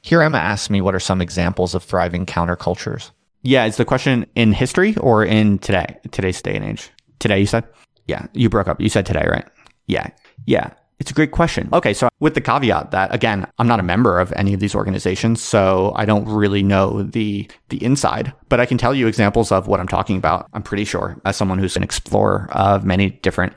[0.03, 3.11] Here, Emma asks me what are some examples of thriving countercultures?
[3.43, 6.91] Yeah, is the question in history or in today, today's day and age?
[7.19, 7.65] Today, you said?
[8.07, 8.81] Yeah, you broke up.
[8.81, 9.47] You said today, right?
[9.87, 10.09] Yeah.
[10.47, 10.71] Yeah.
[11.01, 11.71] It's a great question.
[11.73, 14.75] Okay, so with the caveat that again, I'm not a member of any of these
[14.75, 19.51] organizations, so I don't really know the the inside, but I can tell you examples
[19.51, 20.47] of what I'm talking about.
[20.53, 23.55] I'm pretty sure as someone who's an explorer of many different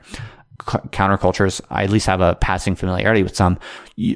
[0.58, 3.58] countercultures, I at least have a passing familiarity with some.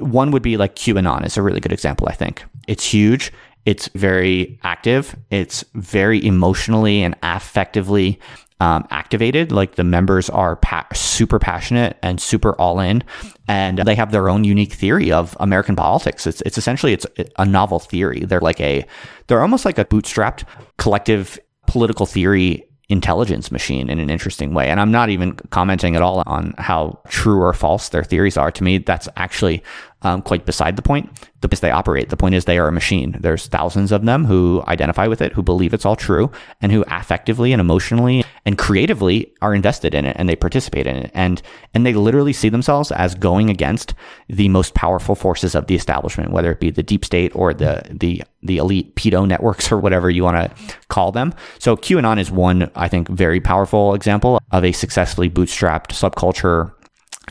[0.00, 2.44] One would be like QAnon is a really good example, I think.
[2.66, 3.30] It's huge.
[3.66, 5.14] It's very active.
[5.30, 8.18] It's very emotionally and affectively
[8.60, 9.52] um, activated.
[9.52, 13.04] Like the members are pa- super passionate and super all in,
[13.46, 16.26] and they have their own unique theory of American politics.
[16.26, 17.06] It's it's essentially it's
[17.38, 18.20] a novel theory.
[18.20, 18.84] They're like a
[19.26, 20.44] they're almost like a bootstrapped
[20.78, 24.68] collective political theory intelligence machine in an interesting way.
[24.68, 28.50] And I'm not even commenting at all on how true or false their theories are.
[28.50, 29.62] To me, that's actually
[30.02, 31.10] um, quite beside the point.
[31.40, 33.16] The place they operate, the point is they are a machine.
[33.20, 36.84] There's thousands of them who identify with it, who believe it's all true, and who
[36.84, 41.10] affectively and emotionally and creatively are invested in it and they participate in it.
[41.14, 41.40] And
[41.74, 43.94] and they literally see themselves as going against
[44.28, 47.82] the most powerful forces of the establishment, whether it be the deep state or the
[47.90, 51.34] the the elite pedo networks or whatever you want to call them.
[51.58, 56.72] So QAnon is one, I think, very powerful example of a successfully bootstrapped subculture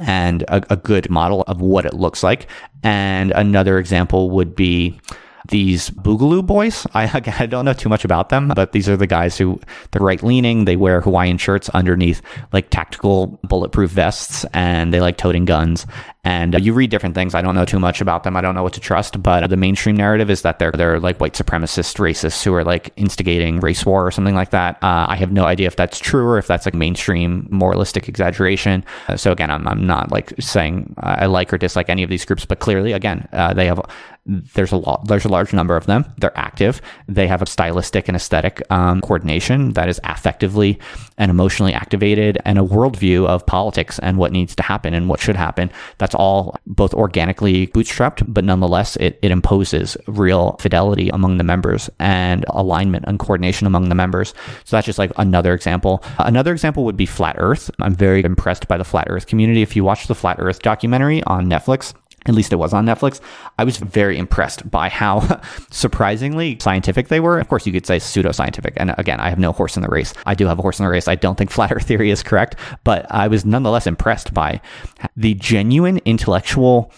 [0.01, 2.47] and a, a good model of what it looks like.
[2.83, 4.99] And another example would be
[5.49, 6.85] these Boogaloo boys.
[6.93, 7.03] I,
[7.39, 9.59] I don't know too much about them, but these are the guys who
[9.91, 10.65] they're right leaning.
[10.65, 12.21] They wear Hawaiian shirts underneath
[12.53, 15.85] like tactical bulletproof vests, and they like toting guns.
[16.23, 17.33] And uh, you read different things.
[17.33, 18.35] I don't know too much about them.
[18.35, 19.23] I don't know what to trust.
[19.23, 22.91] But the mainstream narrative is that they're they're like white supremacist racists who are like
[22.97, 24.75] instigating race war or something like that.
[24.83, 28.83] Uh, I have no idea if that's true or if that's like mainstream moralistic exaggeration.
[29.07, 32.25] Uh, so again, I'm I'm not like saying I like or dislike any of these
[32.25, 33.79] groups, but clearly, again, uh, they have
[34.27, 36.05] there's a lot there's a large number of them.
[36.17, 36.81] They're active.
[37.07, 40.79] They have a stylistic and aesthetic um, coordination that is affectively
[41.17, 45.19] and emotionally activated and a worldview of politics and what needs to happen and what
[45.19, 45.71] should happen.
[45.97, 51.89] That's all both organically bootstrapped but nonetheless it, it imposes real fidelity among the members
[51.99, 54.33] and alignment and coordination among the members.
[54.65, 56.03] So that's just like another example.
[56.19, 57.71] Another example would be flat earth.
[57.79, 59.61] I'm very impressed by the flat earth community.
[59.61, 61.93] If you watch the flat earth documentary on netflix
[62.25, 63.21] at least it was on Netflix.
[63.57, 67.39] I was very impressed by how surprisingly scientific they were.
[67.39, 68.73] Of course, you could say pseudoscientific.
[68.75, 70.13] And again, I have no horse in the race.
[70.25, 71.07] I do have a horse in the race.
[71.07, 74.61] I don't think flat earth theory is correct, but I was nonetheless impressed by
[75.15, 76.91] the genuine intellectual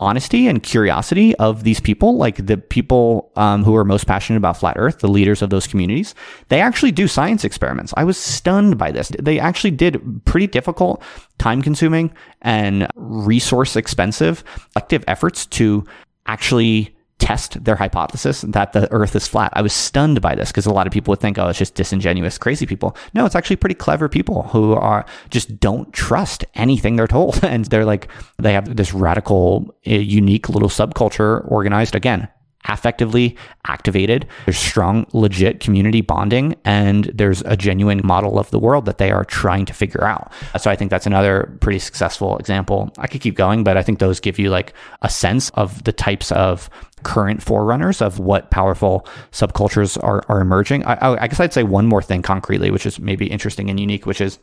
[0.00, 4.56] honesty and curiosity of these people, like the people um, who are most passionate about
[4.56, 6.14] flat Earth, the leaders of those communities,
[6.48, 7.94] they actually do science experiments.
[7.96, 9.12] I was stunned by this.
[9.20, 11.02] They actually did pretty difficult,
[11.38, 14.42] time consuming, and resource expensive
[14.76, 15.84] active efforts to
[16.26, 19.52] actually test their hypothesis that the earth is flat.
[19.54, 21.74] I was stunned by this because a lot of people would think, oh, it's just
[21.74, 22.96] disingenuous, crazy people.
[23.14, 27.38] No, it's actually pretty clever people who are just don't trust anything they're told.
[27.50, 32.28] And they're like, they have this radical, uh, unique little subculture organized again
[32.66, 34.26] affectively activated.
[34.44, 39.10] There's strong, legit community bonding, and there's a genuine model of the world that they
[39.10, 40.32] are trying to figure out.
[40.58, 42.92] So I think that's another pretty successful example.
[42.98, 45.92] I could keep going, but I think those give you like a sense of the
[45.92, 46.68] types of
[47.02, 50.84] current forerunners of what powerful subcultures are, are emerging.
[50.84, 54.06] I, I guess I'd say one more thing concretely, which is maybe interesting and unique,
[54.06, 54.38] which is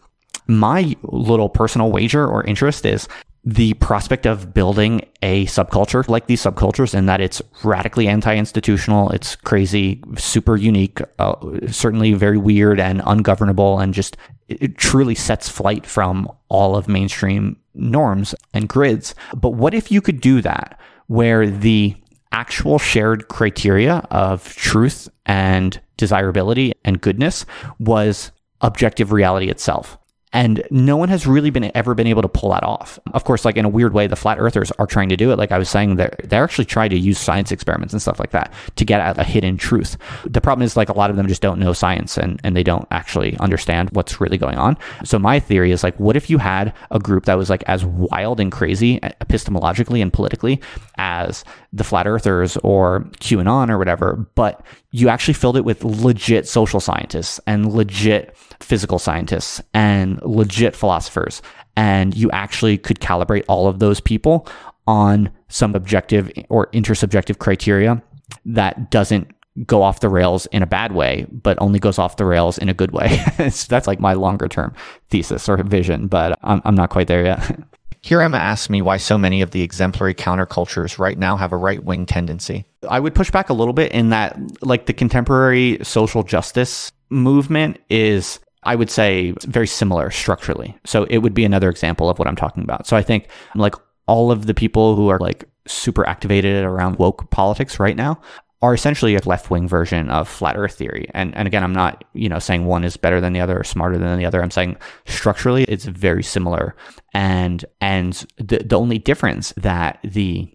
[0.48, 3.08] my little personal wager or interest is
[3.44, 9.38] the prospect of building a subculture like these subcultures and that it's radically anti-institutional it's
[9.38, 11.34] crazy super unique uh,
[11.72, 14.18] certainly very weird and ungovernable and just
[14.48, 19.16] it, truly sets flight from all of mainstream norms and grids.
[19.36, 21.96] But what if you could do that where the
[22.32, 27.46] actual shared criteria of truth and desirability and goodness
[27.80, 29.98] was objective reality itself?
[30.34, 33.00] And no one has really been ever been able to pull that off.
[33.14, 35.38] Of course, like in a weird way, the flat earthers are trying to do it.
[35.38, 38.32] Like I was saying, they're, they're actually trying to use science experiments and stuff like
[38.32, 39.98] that to get at a hidden truth.
[40.26, 42.64] The problem is like a lot of them just don't know science and, and they
[42.64, 44.78] don't actually understand what's really going on.
[45.06, 47.86] So my theory is like, what if you had a group that was like as
[47.86, 50.60] wild and crazy epistemologically and politically
[50.98, 51.46] as
[51.78, 56.80] the flat earthers or QAnon or whatever, but you actually filled it with legit social
[56.80, 61.42] scientists and legit physical scientists and legit philosophers.
[61.76, 64.48] And you actually could calibrate all of those people
[64.88, 68.02] on some objective or intersubjective criteria
[68.46, 69.32] that doesn't
[69.66, 72.70] go off the rails in a bad way, but only goes off the rails in
[72.70, 73.20] a good way.
[73.38, 74.74] that's like my longer term
[75.10, 77.60] thesis or vision, but I'm, I'm not quite there yet.
[78.08, 81.58] Here, Emma asks me why so many of the exemplary countercultures right now have a
[81.58, 82.64] right wing tendency.
[82.88, 87.80] I would push back a little bit in that, like, the contemporary social justice movement
[87.90, 90.78] is I would say very similar structurally.
[90.86, 92.88] So it would be another example of what I'm talking about.
[92.88, 93.76] So I think like
[94.08, 98.22] all of the people who are like super activated around woke politics right now
[98.62, 101.08] are essentially a left wing version of flat earth theory.
[101.14, 103.64] And and again, I'm not, you know, saying one is better than the other or
[103.64, 104.42] smarter than the other.
[104.42, 106.76] I'm saying structurally it's very similar.
[107.14, 110.52] And and the the only difference that the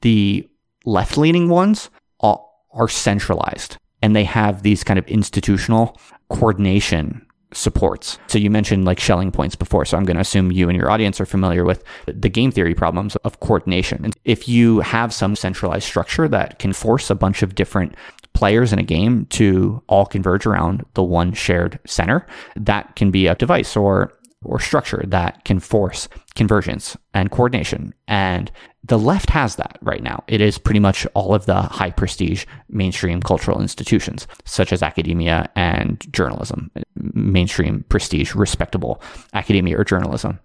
[0.00, 0.48] the
[0.84, 5.96] left leaning ones are, are centralized and they have these kind of institutional
[6.28, 8.18] coordination supports.
[8.26, 9.84] So you mentioned like Schelling points before.
[9.84, 12.74] So I'm going to assume you and your audience are familiar with the game theory
[12.74, 14.04] problems of coordination.
[14.04, 17.94] And if you have some centralized structure that can force a bunch of different
[18.32, 23.26] players in a game to all converge around the one shared center, that can be
[23.26, 24.12] a device or
[24.44, 27.94] or structure that can force convergence and coordination.
[28.08, 28.50] And
[28.84, 30.24] the left has that right now.
[30.26, 35.50] It is pretty much all of the high prestige mainstream cultural institutions, such as academia
[35.54, 39.00] and journalism, mainstream prestige, respectable
[39.34, 40.40] academia or journalism.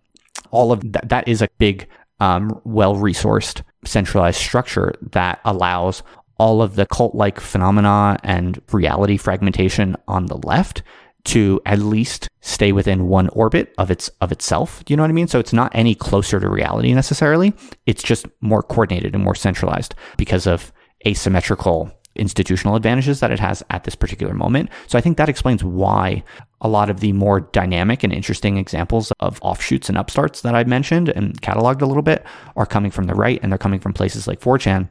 [0.51, 1.87] All of that, that is a big,
[2.19, 6.03] um, well resourced, centralized structure that allows
[6.37, 10.83] all of the cult like phenomena and reality fragmentation on the left
[11.27, 14.83] to at least stay within one orbit of its of itself.
[14.87, 15.27] You know what I mean?
[15.27, 17.53] So it's not any closer to reality necessarily.
[17.85, 20.71] It's just more coordinated and more centralized because of
[21.05, 24.69] asymmetrical institutional advantages that it has at this particular moment.
[24.87, 26.23] So I think that explains why
[26.61, 30.67] a lot of the more dynamic and interesting examples of offshoots and upstarts that I've
[30.67, 33.93] mentioned and cataloged a little bit are coming from the right and they're coming from
[33.93, 34.89] places like 4chan.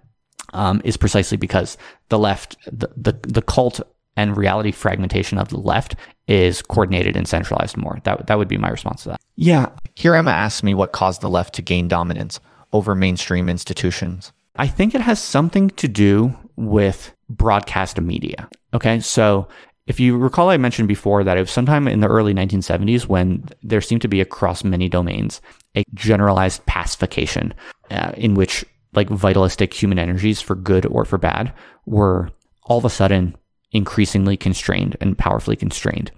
[0.54, 1.76] Um, is precisely because
[2.08, 3.80] the left, the, the, the cult
[4.16, 5.94] and reality fragmentation of the left
[6.26, 8.00] is coordinated and centralized more.
[8.04, 9.20] That, that would be my response to that.
[9.36, 9.70] Yeah.
[9.94, 12.40] Here, Emma asks me what caused the left to gain dominance
[12.72, 14.32] over mainstream institutions.
[14.56, 18.48] I think it has something to do with broadcast media.
[18.72, 19.00] Okay.
[19.00, 19.48] So
[19.86, 23.48] if you recall, I mentioned before that it was sometime in the early 1970s when
[23.62, 25.40] there seemed to be across many domains
[25.76, 27.54] a generalized pacification
[27.90, 31.52] uh, in which like vitalistic human energies for good or for bad
[31.84, 32.30] were
[32.64, 33.36] all of a sudden
[33.72, 36.10] increasingly constrained and powerfully constrained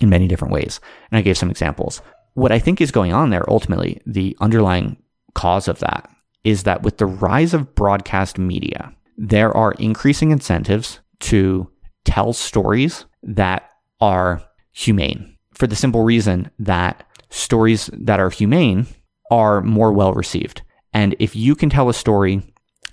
[0.00, 0.80] in many different ways.
[1.10, 2.02] And I gave some examples.
[2.34, 4.96] What I think is going on there, ultimately, the underlying
[5.34, 6.10] cause of that
[6.42, 11.70] is that with the rise of broadcast media, there are increasing incentives to
[12.04, 18.86] tell stories that are humane for the simple reason that stories that are humane
[19.30, 20.62] are more well received.
[20.92, 22.42] And if you can tell a story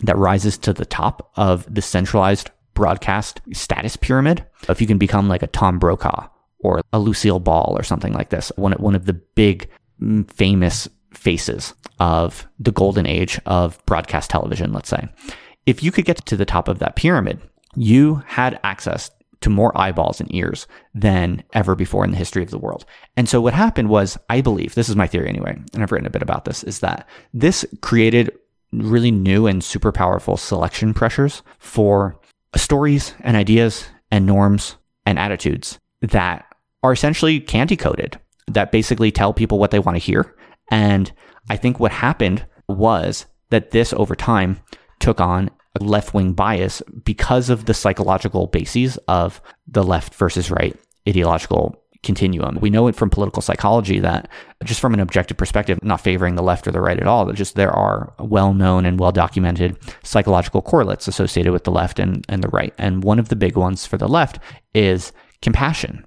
[0.04, 4.45] that rises to the top of the centralized broadcast status pyramid.
[4.69, 6.27] If you can become like a Tom Brokaw
[6.60, 9.69] or a Lucille Ball or something like this, one, one of the big
[10.01, 15.07] mm, famous faces of the golden age of broadcast television, let's say.
[15.65, 17.39] If you could get to the top of that pyramid,
[17.75, 22.51] you had access to more eyeballs and ears than ever before in the history of
[22.51, 22.86] the world.
[23.17, 26.07] And so what happened was, I believe, this is my theory anyway, and I've written
[26.07, 28.31] a bit about this, is that this created
[28.71, 32.17] really new and super powerful selection pressures for
[32.55, 36.45] stories and ideas and norms and attitudes that
[36.83, 40.35] are essentially candy coated that basically tell people what they want to hear.
[40.69, 41.11] And
[41.49, 44.59] I think what happened was that this over time
[44.99, 50.51] took on a left wing bias because of the psychological bases of the left versus
[50.51, 52.57] right ideological continuum.
[52.59, 54.27] We know it from political psychology that
[54.63, 57.35] just from an objective perspective, not favoring the left or the right at all, that
[57.35, 62.25] just there are well known and well documented psychological correlates associated with the left and,
[62.27, 62.73] and the right.
[62.77, 64.39] And one of the big ones for the left
[64.73, 65.11] is
[65.41, 66.05] compassion.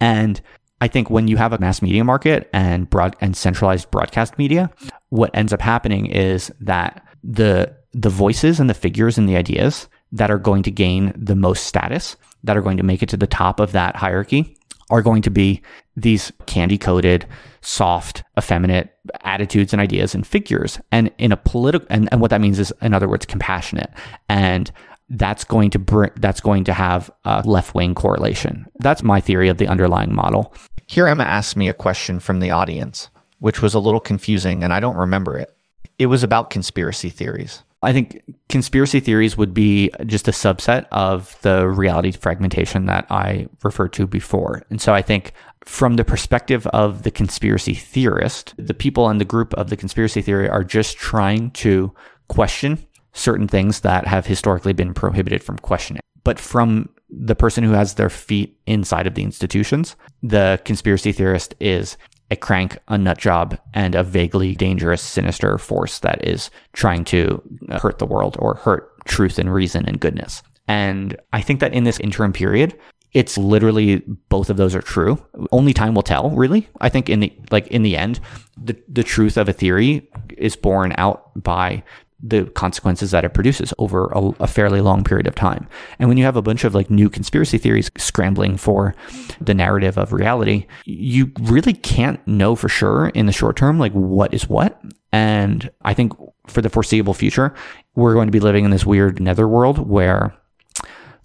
[0.00, 0.40] And
[0.80, 4.70] I think when you have a mass media market and broad and centralized broadcast media,
[5.08, 9.88] what ends up happening is that the the voices and the figures and the ideas
[10.12, 13.16] that are going to gain the most status, that are going to make it to
[13.16, 14.55] the top of that hierarchy,
[14.90, 15.62] are going to be
[15.96, 17.26] these candy coated,
[17.60, 20.78] soft, effeminate attitudes and ideas and figures.
[20.92, 23.90] And in a political, and, and what that means is, in other words, compassionate.
[24.28, 24.70] And
[25.08, 28.66] that's going to bring, that's going to have a left wing correlation.
[28.78, 30.54] That's my theory of the underlying model.
[30.86, 34.72] Here, Emma asked me a question from the audience, which was a little confusing and
[34.72, 35.52] I don't remember it.
[35.98, 37.62] It was about conspiracy theories.
[37.82, 43.48] I think conspiracy theories would be just a subset of the reality fragmentation that I
[43.62, 44.62] referred to before.
[44.70, 45.32] And so I think
[45.64, 50.22] from the perspective of the conspiracy theorist, the people in the group of the conspiracy
[50.22, 51.92] theory are just trying to
[52.28, 56.00] question certain things that have historically been prohibited from questioning.
[56.24, 61.54] But from the person who has their feet inside of the institutions, the conspiracy theorist
[61.60, 61.96] is
[62.30, 67.42] a crank, a nut job, and a vaguely dangerous, sinister force that is trying to
[67.68, 70.42] uh, hurt the world or hurt truth and reason and goodness.
[70.68, 72.76] And I think that in this interim period,
[73.12, 75.24] it's literally both of those are true.
[75.52, 76.68] Only time will tell, really.
[76.80, 78.20] I think in the like in the end,
[78.62, 81.82] the the truth of a theory is borne out by
[82.22, 85.68] the consequences that it produces over a, a, fairly long period of time.
[85.98, 88.94] And when you have a bunch of like new conspiracy theories scrambling for
[89.40, 93.92] the narrative of reality, you really can't know for sure in the short term, like
[93.92, 94.80] what is what.
[95.12, 96.14] And I think
[96.46, 97.54] for the foreseeable future,
[97.94, 100.34] we're going to be living in this weird netherworld where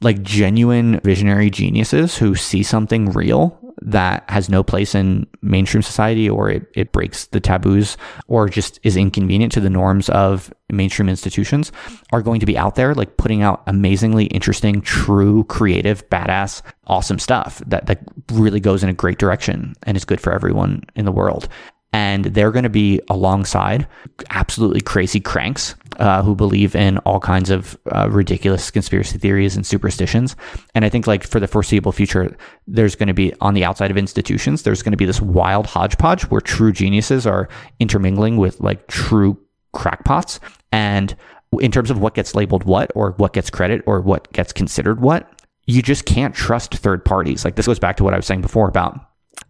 [0.01, 6.29] like genuine visionary geniuses who see something real that has no place in mainstream society
[6.29, 7.97] or it, it breaks the taboos
[8.27, 11.71] or just is inconvenient to the norms of mainstream institutions
[12.11, 17.19] are going to be out there like putting out amazingly interesting, true, creative, badass, awesome
[17.19, 18.01] stuff that, that
[18.31, 21.47] really goes in a great direction and is good for everyone in the world.
[21.93, 23.85] And they're going to be alongside
[24.29, 29.67] absolutely crazy cranks uh, who believe in all kinds of uh, ridiculous conspiracy theories and
[29.67, 30.35] superstitions.
[30.73, 32.35] And I think, like for the foreseeable future,
[32.65, 35.67] there's going to be on the outside of institutions, there's going to be this wild
[35.67, 37.47] hodgepodge where true geniuses are
[37.79, 39.39] intermingling with like true
[39.73, 40.39] crackpots.
[40.71, 41.15] And
[41.59, 45.01] in terms of what gets labeled what, or what gets credit, or what gets considered
[45.01, 45.29] what,
[45.67, 47.45] you just can't trust third parties.
[47.45, 48.99] Like this goes back to what I was saying before about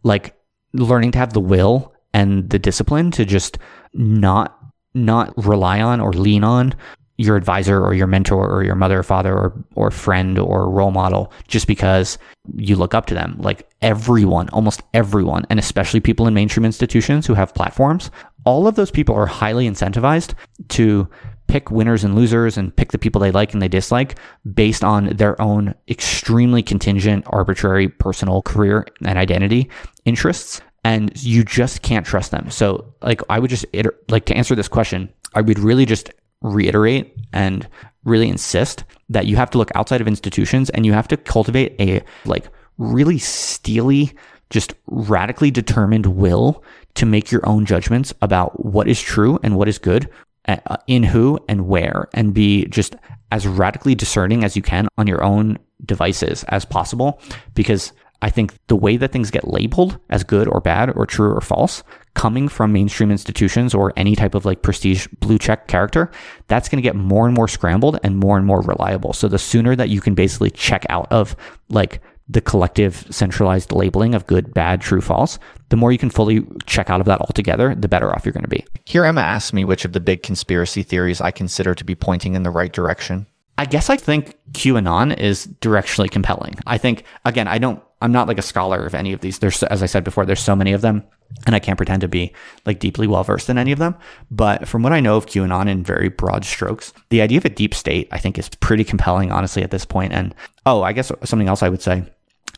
[0.04, 0.36] like
[0.74, 3.58] learning to have the will and the discipline to just
[3.94, 4.58] not
[4.94, 6.74] not rely on or lean on
[7.18, 10.92] your advisor or your mentor or your mother or father or, or friend or role
[10.92, 12.18] model just because
[12.56, 13.36] you look up to them.
[13.40, 18.10] Like everyone, almost everyone, and especially people in mainstream institutions who have platforms,
[18.44, 20.34] all of those people are highly incentivized
[20.70, 21.08] to
[21.48, 24.18] pick winners and losers and pick the people they like and they dislike
[24.54, 29.70] based on their own extremely contingent, arbitrary personal career and identity
[30.06, 32.50] interests and you just can't trust them.
[32.50, 36.12] So, like, I would just iter- like to answer this question, I would really just
[36.42, 37.68] reiterate and
[38.04, 41.80] really insist that you have to look outside of institutions and you have to cultivate
[41.80, 44.14] a like really steely,
[44.50, 46.64] just radically determined will
[46.96, 50.10] to make your own judgments about what is true and what is good
[50.48, 52.96] uh, in who and where and be just
[53.32, 57.20] as radically discerning as you can on your own devices as possible
[57.54, 61.34] because I think the way that things get labeled as good or bad or true
[61.34, 66.12] or false coming from mainstream institutions or any type of like prestige blue check character,
[66.48, 69.14] that's going to get more and more scrambled and more and more reliable.
[69.14, 71.36] So the sooner that you can basically check out of
[71.70, 75.38] like the collective centralized labeling of good, bad, true, false,
[75.70, 78.44] the more you can fully check out of that altogether, the better off you're going
[78.44, 78.66] to be.
[78.86, 82.36] Here, Emma asked me which of the big conspiracy theories I consider to be pointing
[82.36, 83.26] in the right direction.
[83.62, 86.56] I guess I think QAnon is directionally compelling.
[86.66, 89.38] I think, again, I don't I'm not like a scholar of any of these.
[89.38, 91.04] There's, as I said before, there's so many of them,
[91.46, 92.34] and I can't pretend to be
[92.66, 93.96] like deeply well versed in any of them.
[94.32, 97.50] But from what I know of QAnon in very broad strokes, the idea of a
[97.50, 100.12] deep state, I think, is pretty compelling, honestly, at this point.
[100.12, 100.34] And
[100.66, 102.12] oh, I guess something else I would say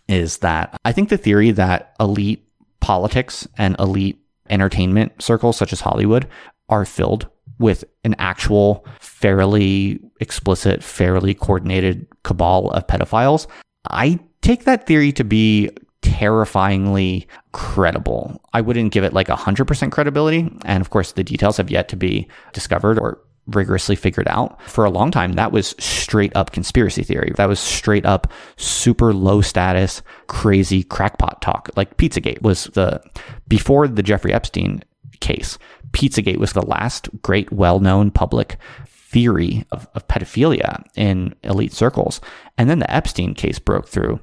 [0.08, 2.47] is that I think the theory that elite
[2.80, 6.30] politics and elite entertainment circles, such as Hollywood,
[6.70, 7.28] are filled
[7.64, 13.47] with an actual, fairly explicit, fairly coordinated cabal of pedophiles.
[13.89, 18.41] I take that theory to be terrifyingly credible.
[18.51, 20.51] I wouldn't give it like 100% credibility.
[20.66, 24.61] And of course, the details have yet to be discovered or rigorously figured out.
[24.70, 27.32] For a long time, that was straight up conspiracy theory.
[27.36, 31.70] That was straight up super low status, crazy crackpot talk.
[31.76, 33.01] Like Pizzagate was the,
[33.47, 34.84] before the Jeffrey Epstein
[35.24, 35.57] case,
[35.91, 42.19] Pizzagate was the last great, well known public theory of, of pedophilia in elite circles.
[42.57, 44.19] And then the Epstein case broke through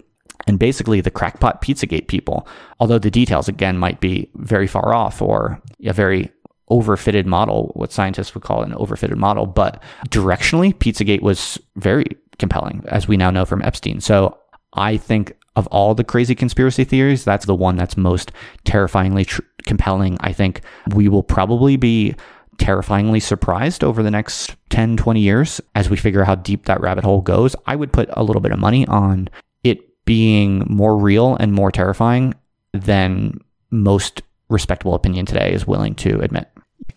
[0.46, 2.46] and basically the crackpot Pizzagate people.
[2.78, 6.30] Although the details again might be very far off or a very
[6.70, 12.06] overfitted model, what scientists would call an overfitted model, but directionally, Pizzagate was very
[12.38, 14.00] compelling, as we now know from Epstein.
[14.00, 14.38] So
[14.74, 18.32] I think of all the crazy conspiracy theories, that's the one that's most
[18.64, 20.16] terrifyingly tr- compelling.
[20.20, 20.62] I think
[20.94, 22.14] we will probably be
[22.58, 26.80] terrifyingly surprised over the next 10, 20 years as we figure out how deep that
[26.80, 27.56] rabbit hole goes.
[27.66, 29.28] I would put a little bit of money on
[29.64, 32.34] it being more real and more terrifying
[32.72, 33.38] than
[33.70, 36.48] most respectable opinion today is willing to admit.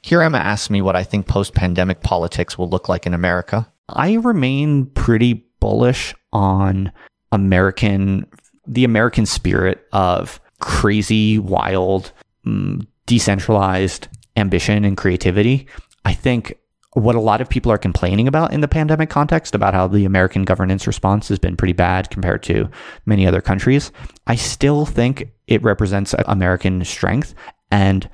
[0.01, 3.71] Here, Emma asks me what I think post pandemic politics will look like in America.
[3.89, 6.91] I remain pretty bullish on
[7.31, 8.25] American,
[8.67, 12.11] the American spirit of crazy, wild,
[12.45, 15.67] mm, decentralized ambition and creativity.
[16.05, 16.57] I think
[16.93, 20.05] what a lot of people are complaining about in the pandemic context about how the
[20.05, 22.69] American governance response has been pretty bad compared to
[23.05, 23.91] many other countries,
[24.27, 27.33] I still think it represents American strength.
[27.71, 28.07] And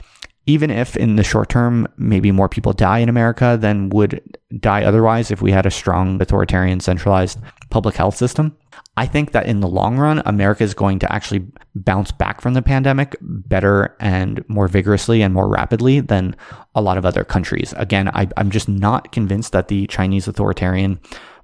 [0.49, 4.19] even if in the short term, maybe more people die in America than would
[4.59, 7.37] die otherwise if we had a strong authoritarian centralized
[7.69, 8.57] public health system,
[8.97, 11.45] I think that in the long run, America is going to actually
[11.75, 16.35] bounce back from the pandemic better and more vigorously and more rapidly than
[16.73, 17.75] a lot of other countries.
[17.77, 20.99] Again, I, I'm just not convinced that the Chinese authoritarian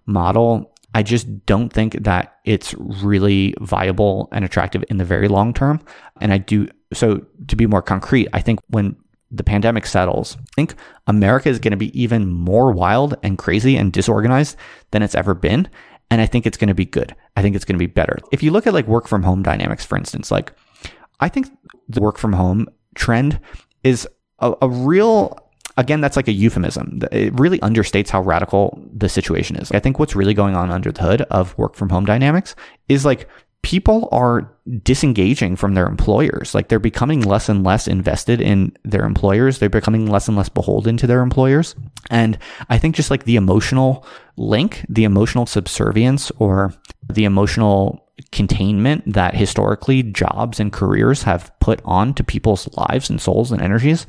[0.08, 5.54] model I just don't think that it's really viable and attractive in the very long
[5.54, 5.82] term.
[6.22, 8.96] And I do so to be more concrete, I think when
[9.32, 10.76] the pandemic settles, I think
[11.08, 14.56] America is going to be even more wild and crazy and disorganized
[14.92, 15.68] than it's ever been.
[16.12, 17.16] And I think it's going to be good.
[17.36, 18.20] I think it's going to be better.
[18.32, 20.54] If you look at like work from home dynamics, for instance, like
[21.20, 21.48] I think
[21.90, 23.40] the work from home trend
[23.84, 24.08] is
[24.40, 25.38] a, a real
[25.78, 27.02] again, that's like a euphemism.
[27.12, 29.72] It really understates how radical the situation is.
[29.72, 32.56] I think what's really going on under the hood of work from home dynamics
[32.88, 33.28] is like
[33.66, 36.54] people are disengaging from their employers.
[36.54, 39.58] Like they're becoming less and less invested in their employers.
[39.58, 41.74] They're becoming less and less beholden to their employers.
[42.12, 42.38] And
[42.70, 44.06] I think just like the emotional
[44.38, 46.76] link, the emotional subservience or
[47.12, 53.20] the emotional containment that historically jobs and careers have put on to people's lives and
[53.20, 54.06] souls and energies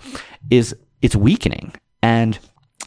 [0.50, 1.72] is it's weakening.
[2.02, 2.38] And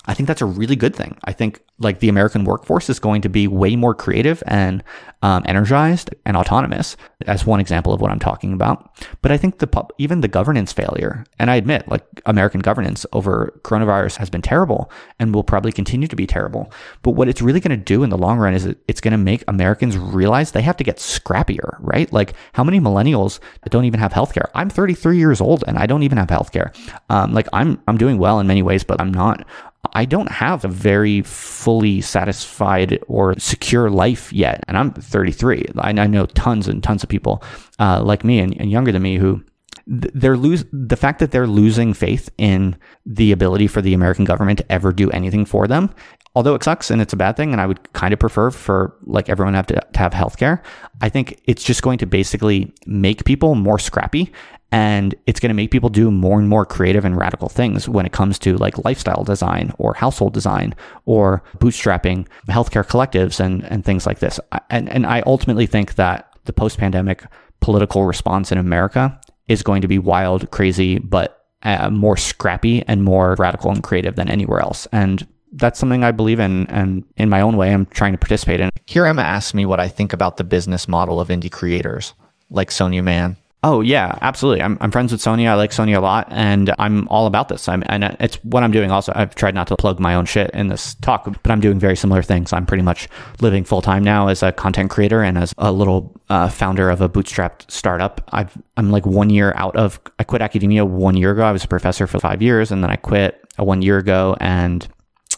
[0.05, 1.17] I think that's a really good thing.
[1.25, 4.83] I think like the American workforce is going to be way more creative and
[5.21, 6.97] um, energized and autonomous.
[7.27, 8.91] As one example of what I'm talking about.
[9.21, 13.59] But I think the even the governance failure, and I admit, like American governance over
[13.63, 14.89] coronavirus has been terrible
[15.19, 16.71] and will probably continue to be terrible.
[17.01, 19.17] But what it's really going to do in the long run is it's going to
[19.17, 22.11] make Americans realize they have to get scrappier, right?
[22.11, 24.49] Like how many millennials that don't even have healthcare?
[24.55, 26.73] I'm 33 years old and I don't even have healthcare.
[27.09, 29.45] Um, like I'm I'm doing well in many ways, but I'm not
[29.93, 34.63] I don't have a very fully satisfied or secure life yet.
[34.67, 35.65] And I'm 33.
[35.77, 37.43] I, know tons and tons of people
[37.79, 39.43] uh, like me and, and younger than me who
[39.87, 42.77] they're lose the fact that they're losing faith in
[43.07, 45.89] the ability for the American government to ever do anything for them.
[46.35, 48.95] Although it sucks and it's a bad thing, and I would kind of prefer for
[49.03, 50.61] like everyone have to, to have healthcare.
[51.01, 54.31] I think it's just going to basically make people more scrappy
[54.71, 58.05] and it's going to make people do more and more creative and radical things when
[58.05, 63.83] it comes to like lifestyle design or household design or bootstrapping healthcare collectives and, and
[63.83, 64.39] things like this.
[64.69, 67.23] And, and I ultimately think that the post pandemic
[67.61, 73.03] political response in America is going to be wild, crazy, but uh, more scrappy and
[73.03, 74.87] more radical and creative than anywhere else.
[74.91, 78.59] And that's something I believe in, and in my own way, I'm trying to participate
[78.59, 78.69] in.
[78.85, 82.13] Here, Emma asks me what I think about the business model of indie creators
[82.51, 83.35] like Sonia Mann.
[83.61, 84.61] Oh yeah, absolutely.
[84.61, 85.49] I'm, I'm friends with Sonia.
[85.49, 87.67] I like Sonia a lot, and I'm all about this.
[87.67, 88.89] I'm, and it's what I'm doing.
[88.89, 91.77] Also, I've tried not to plug my own shit in this talk, but I'm doing
[91.77, 92.53] very similar things.
[92.53, 93.09] I'm pretty much
[93.41, 97.01] living full time now as a content creator and as a little uh, founder of
[97.01, 98.21] a bootstrapped startup.
[98.29, 99.99] I've, I'm like one year out of.
[100.19, 101.43] I quit academia one year ago.
[101.43, 104.87] I was a professor for five years, and then I quit one year ago, and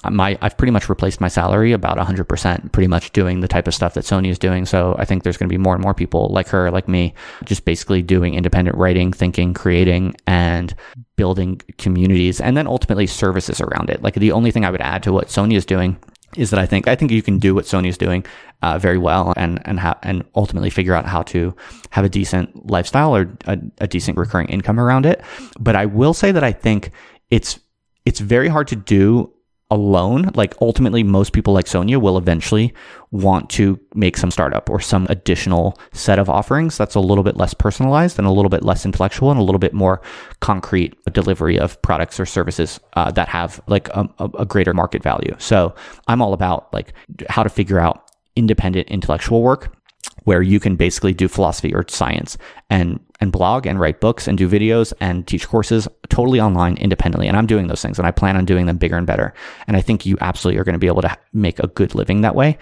[0.10, 3.76] my I've pretty much replaced my salary about 100%, pretty much doing the type of
[3.76, 4.66] stuff that Sonia is doing.
[4.66, 7.14] So I think there's going to be more and more people like her, like me,
[7.46, 10.74] just basically doing independent writing, thinking, creating, and
[11.18, 14.02] building communities, and then ultimately services around it.
[14.02, 15.98] Like the only thing I would add to what Sonia is doing
[16.36, 18.26] is that I think I think you can do what Sonia is doing
[18.62, 21.56] uh, very well and and ha- and ultimately figure out how to
[21.90, 25.22] have a decent lifestyle or a, a decent recurring income around it.
[25.60, 26.92] But I will say that I think
[27.30, 27.60] it's
[28.06, 29.34] it's very hard to do
[29.72, 32.74] alone, like ultimately most people like Sonia will eventually
[33.10, 37.38] want to make some startup or some additional set of offerings that's a little bit
[37.38, 40.02] less personalized and a little bit less intellectual and a little bit more
[40.42, 44.08] concrete delivery of products or services uh, that have like a,
[44.38, 45.36] a greater market value.
[45.40, 45.74] So
[46.08, 46.94] I'm all about like
[47.30, 49.76] how to figure out independent intellectual work
[50.24, 52.38] where you can basically do philosophy or science
[52.70, 57.28] and and blog and write books and do videos and teach courses totally online independently.
[57.28, 59.34] And I'm doing those things and I plan on doing them bigger and better.
[59.68, 62.22] And I think you absolutely are going to be able to make a good living
[62.22, 62.58] that way.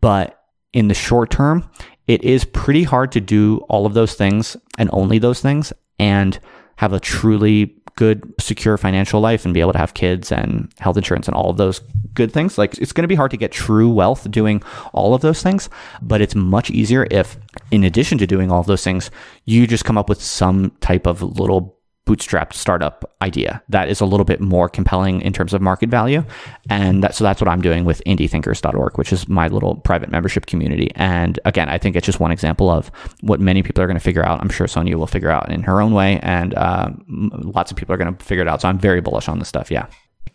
[0.00, 0.42] But
[0.72, 1.70] in the short term,
[2.08, 6.38] it is pretty hard to do all of those things and only those things and
[6.76, 10.96] have a truly good, secure financial life and be able to have kids and health
[10.96, 11.80] insurance and all of those
[12.14, 12.58] good things.
[12.58, 14.62] Like it's going to be hard to get true wealth doing
[14.92, 15.68] all of those things,
[16.00, 17.36] but it's much easier if,
[17.70, 19.10] in addition to doing all of those things,
[19.44, 24.04] you just come up with some type of little bootstrapped startup idea that is a
[24.04, 26.24] little bit more compelling in terms of market value.
[26.68, 30.46] And that, so that's what I'm doing with indiethinkers.org, which is my little private membership
[30.46, 30.90] community.
[30.96, 32.90] And again, I think it's just one example of
[33.20, 34.40] what many people are going to figure out.
[34.40, 37.94] I'm sure Sonia will figure out in her own way, and uh, lots of people
[37.94, 38.62] are going to figure it out.
[38.62, 39.70] So I'm very bullish on this stuff.
[39.70, 39.86] Yeah.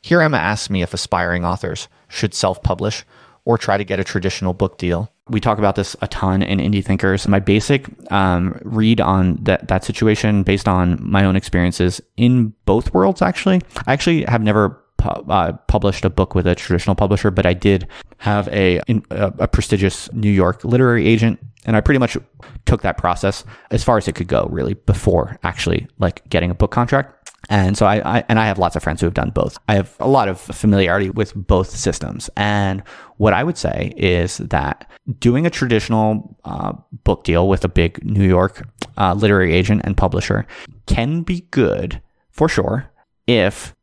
[0.01, 3.03] Here, Emma asks me if aspiring authors should self publish
[3.43, 6.59] or try to get a traditional book deal we talk about this a ton in
[6.59, 7.27] indie thinkers.
[7.27, 12.93] My basic um, read on that, that situation based on my own experiences in both
[12.93, 13.61] worlds actually.
[13.85, 17.53] I actually have never pu- uh, published a book with a traditional publisher but i
[17.53, 22.17] did have a, a, a prestigious new york literary agent and i pretty much
[22.65, 26.55] took that process as far as it could go really before actually like getting a
[26.55, 27.16] book contract
[27.49, 29.57] and so I, I, and I have lots of friends who have done both.
[29.67, 32.29] I have a lot of familiarity with both systems.
[32.35, 32.83] And
[33.17, 34.89] what I would say is that
[35.19, 36.73] doing a traditional uh,
[37.03, 38.67] book deal with a big New York
[38.97, 40.45] uh, literary agent and publisher
[40.87, 42.91] can be good for sure
[43.27, 43.73] if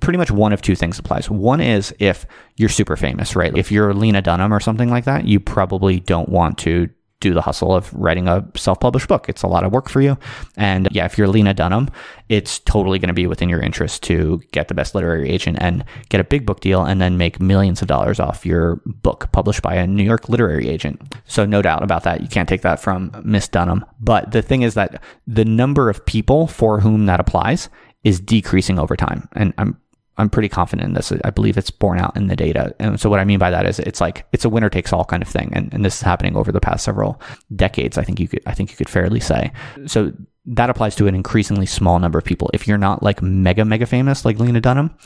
[0.00, 1.28] pretty much one of two things applies.
[1.30, 3.56] One is if you're super famous, right?
[3.56, 6.88] If you're Lena Dunham or something like that, you probably don't want to
[7.24, 9.28] do the hustle of writing a self-published book.
[9.28, 10.16] It's a lot of work for you.
[10.56, 11.88] And yeah, if you're Lena Dunham,
[12.28, 15.84] it's totally going to be within your interest to get the best literary agent and
[16.10, 19.62] get a big book deal and then make millions of dollars off your book published
[19.62, 21.00] by a New York literary agent.
[21.26, 22.20] So no doubt about that.
[22.20, 23.84] You can't take that from Miss Dunham.
[24.00, 27.70] But the thing is that the number of people for whom that applies
[28.04, 29.28] is decreasing over time.
[29.32, 29.78] And I'm
[30.16, 31.12] I'm pretty confident in this.
[31.24, 32.74] I believe it's borne out in the data.
[32.78, 35.04] And so what I mean by that is it's like it's a winner takes all
[35.04, 35.50] kind of thing.
[35.52, 37.20] And, and this is happening over the past several
[37.54, 37.98] decades.
[37.98, 39.52] I think you could I think you could fairly say.
[39.86, 40.12] So
[40.46, 42.50] that applies to an increasingly small number of people.
[42.52, 44.96] If you're not like mega, mega famous like Lena Dunham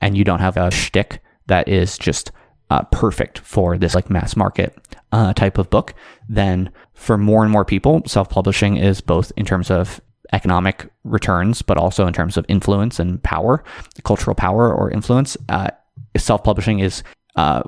[0.00, 2.30] and you don't have a shtick that is just
[2.70, 4.76] uh, perfect for this like mass market
[5.10, 5.94] uh, type of book,
[6.28, 10.00] then for more and more people, self publishing is both in terms of
[10.32, 13.62] economic returns, but also in terms of influence and power,
[14.04, 15.36] cultural power or influence.
[15.48, 15.68] Uh,
[16.16, 17.02] Self publishing is
[17.36, 17.62] uh,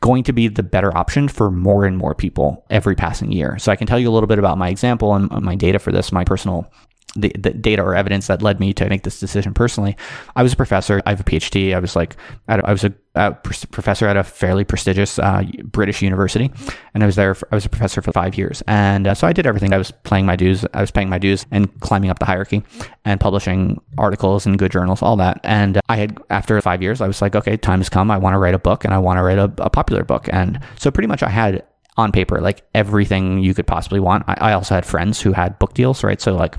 [0.00, 3.58] going to be the better option for more and more people every passing year.
[3.58, 5.92] So I can tell you a little bit about my example and my data for
[5.92, 6.72] this, my personal
[7.14, 9.96] the, the, data or evidence that led me to make this decision personally.
[10.36, 11.02] I was a professor.
[11.06, 11.74] I have a PhD.
[11.74, 12.16] I was like,
[12.48, 16.50] I was a, a professor at a fairly prestigious uh, British university,
[16.94, 17.34] and I was there.
[17.34, 19.72] For, I was a professor for five years, and uh, so I did everything.
[19.72, 20.64] I was paying my dues.
[20.72, 22.62] I was paying my dues and climbing up the hierarchy,
[23.04, 25.40] and publishing articles in good journals, all that.
[25.42, 28.10] And uh, I had after five years, I was like, okay, time has come.
[28.10, 30.28] I want to write a book, and I want to write a, a popular book.
[30.32, 31.64] And so pretty much, I had
[31.96, 34.24] on paper like everything you could possibly want.
[34.28, 36.20] I, I also had friends who had book deals, right?
[36.20, 36.56] So like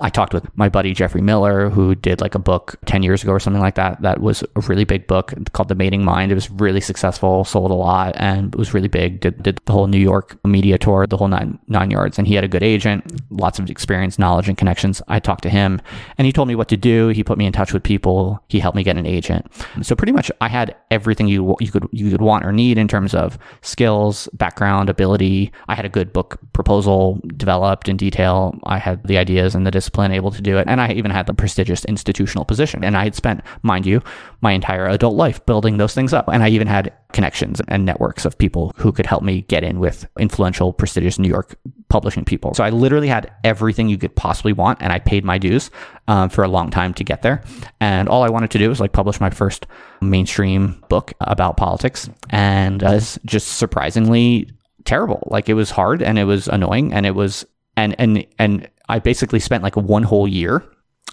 [0.00, 3.32] I talked with my buddy Geoffrey Miller, who did like a book 10 years ago
[3.32, 4.02] or something like that.
[4.02, 6.32] That was a really big book called The Mating Mind.
[6.32, 9.20] It was really successful, sold a lot, and was really big.
[9.20, 12.18] Did, did the whole New York media tour, the whole nine, nine yards.
[12.18, 15.00] And he had a good agent, lots of experience, knowledge, and connections.
[15.06, 15.80] I talked to him
[16.18, 17.08] and he told me what to do.
[17.08, 18.42] He put me in touch with people.
[18.48, 19.46] He helped me get an agent.
[19.82, 22.88] So pretty much I had everything you, you could, you could want or need in
[22.88, 25.52] terms of skills, background, ability.
[25.68, 28.58] I had a good book proposal developed in detail.
[28.64, 30.66] I had the ideas and the discipline able to do it.
[30.66, 32.82] And I even had the prestigious institutional position.
[32.84, 34.02] And I had spent, mind you,
[34.40, 36.26] my entire adult life building those things up.
[36.28, 39.78] And I even had connections and networks of people who could help me get in
[39.78, 41.56] with influential, prestigious New York
[41.90, 42.54] publishing people.
[42.54, 44.80] So I literally had everything you could possibly want.
[44.80, 45.70] And I paid my dues
[46.08, 47.42] um, for a long time to get there.
[47.80, 49.66] And all I wanted to do was like publish my first
[50.00, 52.08] mainstream book about politics.
[52.30, 54.48] And uh, just surprisingly
[54.86, 55.22] terrible.
[55.26, 57.44] Like it was hard and it was annoying and it was
[57.76, 60.64] and and and I basically spent like one whole year.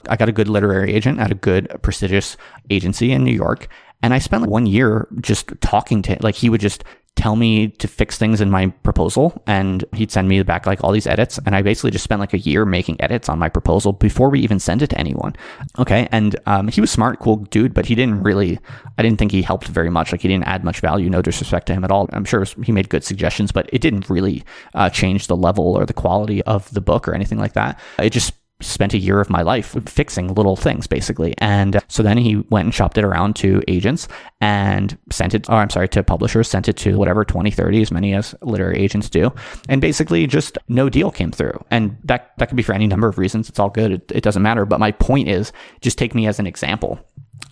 [0.09, 2.35] I got a good literary agent at a good prestigious
[2.69, 3.67] agency in New York,
[4.01, 6.83] and I spent like one year just talking to like he would just
[7.15, 10.91] tell me to fix things in my proposal and he'd send me back like all
[10.91, 13.91] these edits and i basically just spent like a year making edits on my proposal
[13.91, 15.35] before we even sent it to anyone.
[15.77, 18.57] Okay and um, he was smart cool dude but he didn't really
[18.97, 20.11] i didn't think he helped very much.
[20.11, 22.09] Like he didn't add much value no disrespect to him at all.
[22.13, 24.43] I'm sure he made good suggestions but it didn't really
[24.73, 27.79] uh, change the level or the quality of the book or anything like that.
[27.99, 31.33] It just spent a year of my life fixing little things basically.
[31.39, 34.07] And uh, so then he went and shopped it around to agents
[34.39, 37.91] and sent it, or I'm sorry, to publishers, sent it to whatever 20, 30, as
[37.91, 39.31] many as literary agents do.
[39.69, 41.63] And basically just no deal came through.
[41.69, 43.49] And that, that could be for any number of reasons.
[43.49, 43.91] It's all good.
[43.91, 44.65] It, it doesn't matter.
[44.65, 45.51] But my point is
[45.81, 46.99] just take me as an example.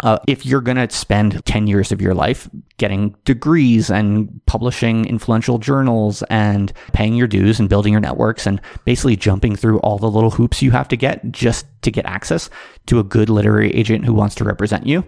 [0.02, 5.06] Uh, if you're going to spend 10 years of your life getting degrees and publishing
[5.06, 9.97] influential journals and paying your dues and building your networks and basically jumping through all
[9.97, 12.50] the little hoops you have to get just to get access
[12.86, 15.04] to a good literary agent who wants to represent you,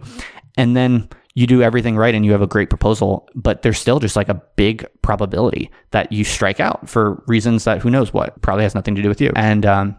[0.58, 4.00] and then you do everything right and you have a great proposal, but there's still
[4.00, 8.42] just like a big probability that you strike out for reasons that who knows what
[8.42, 9.32] probably has nothing to do with you.
[9.36, 9.98] And um,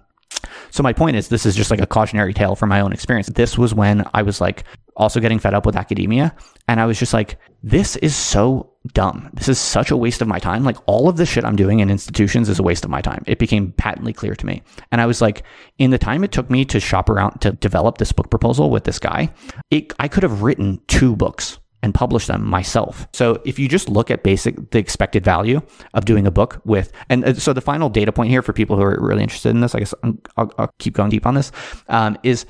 [0.71, 3.29] so my point is, this is just like a cautionary tale from my own experience.
[3.29, 4.65] This was when I was like
[4.97, 6.35] also getting fed up with academia.
[6.69, 9.31] And I was just like, this is so dumb.
[9.35, 10.65] This is such a waste of my time.
[10.65, 13.23] Like all of the shit I'm doing in institutions is a waste of my time.
[13.27, 14.63] It became patently clear to me.
[14.91, 15.45] And I was like,
[15.79, 18.85] in the time it took me to shop around to develop this book proposal with
[18.85, 19.33] this guy,
[19.71, 23.09] it, I could have written two books and publish them myself.
[23.13, 25.61] So if you just look at basic the expected value
[25.95, 28.77] of doing a book with, and uh, so the final data point here for people
[28.77, 29.95] who are really interested in this, I guess
[30.37, 31.51] I'll, I'll keep going deep on this,
[31.89, 32.47] um, is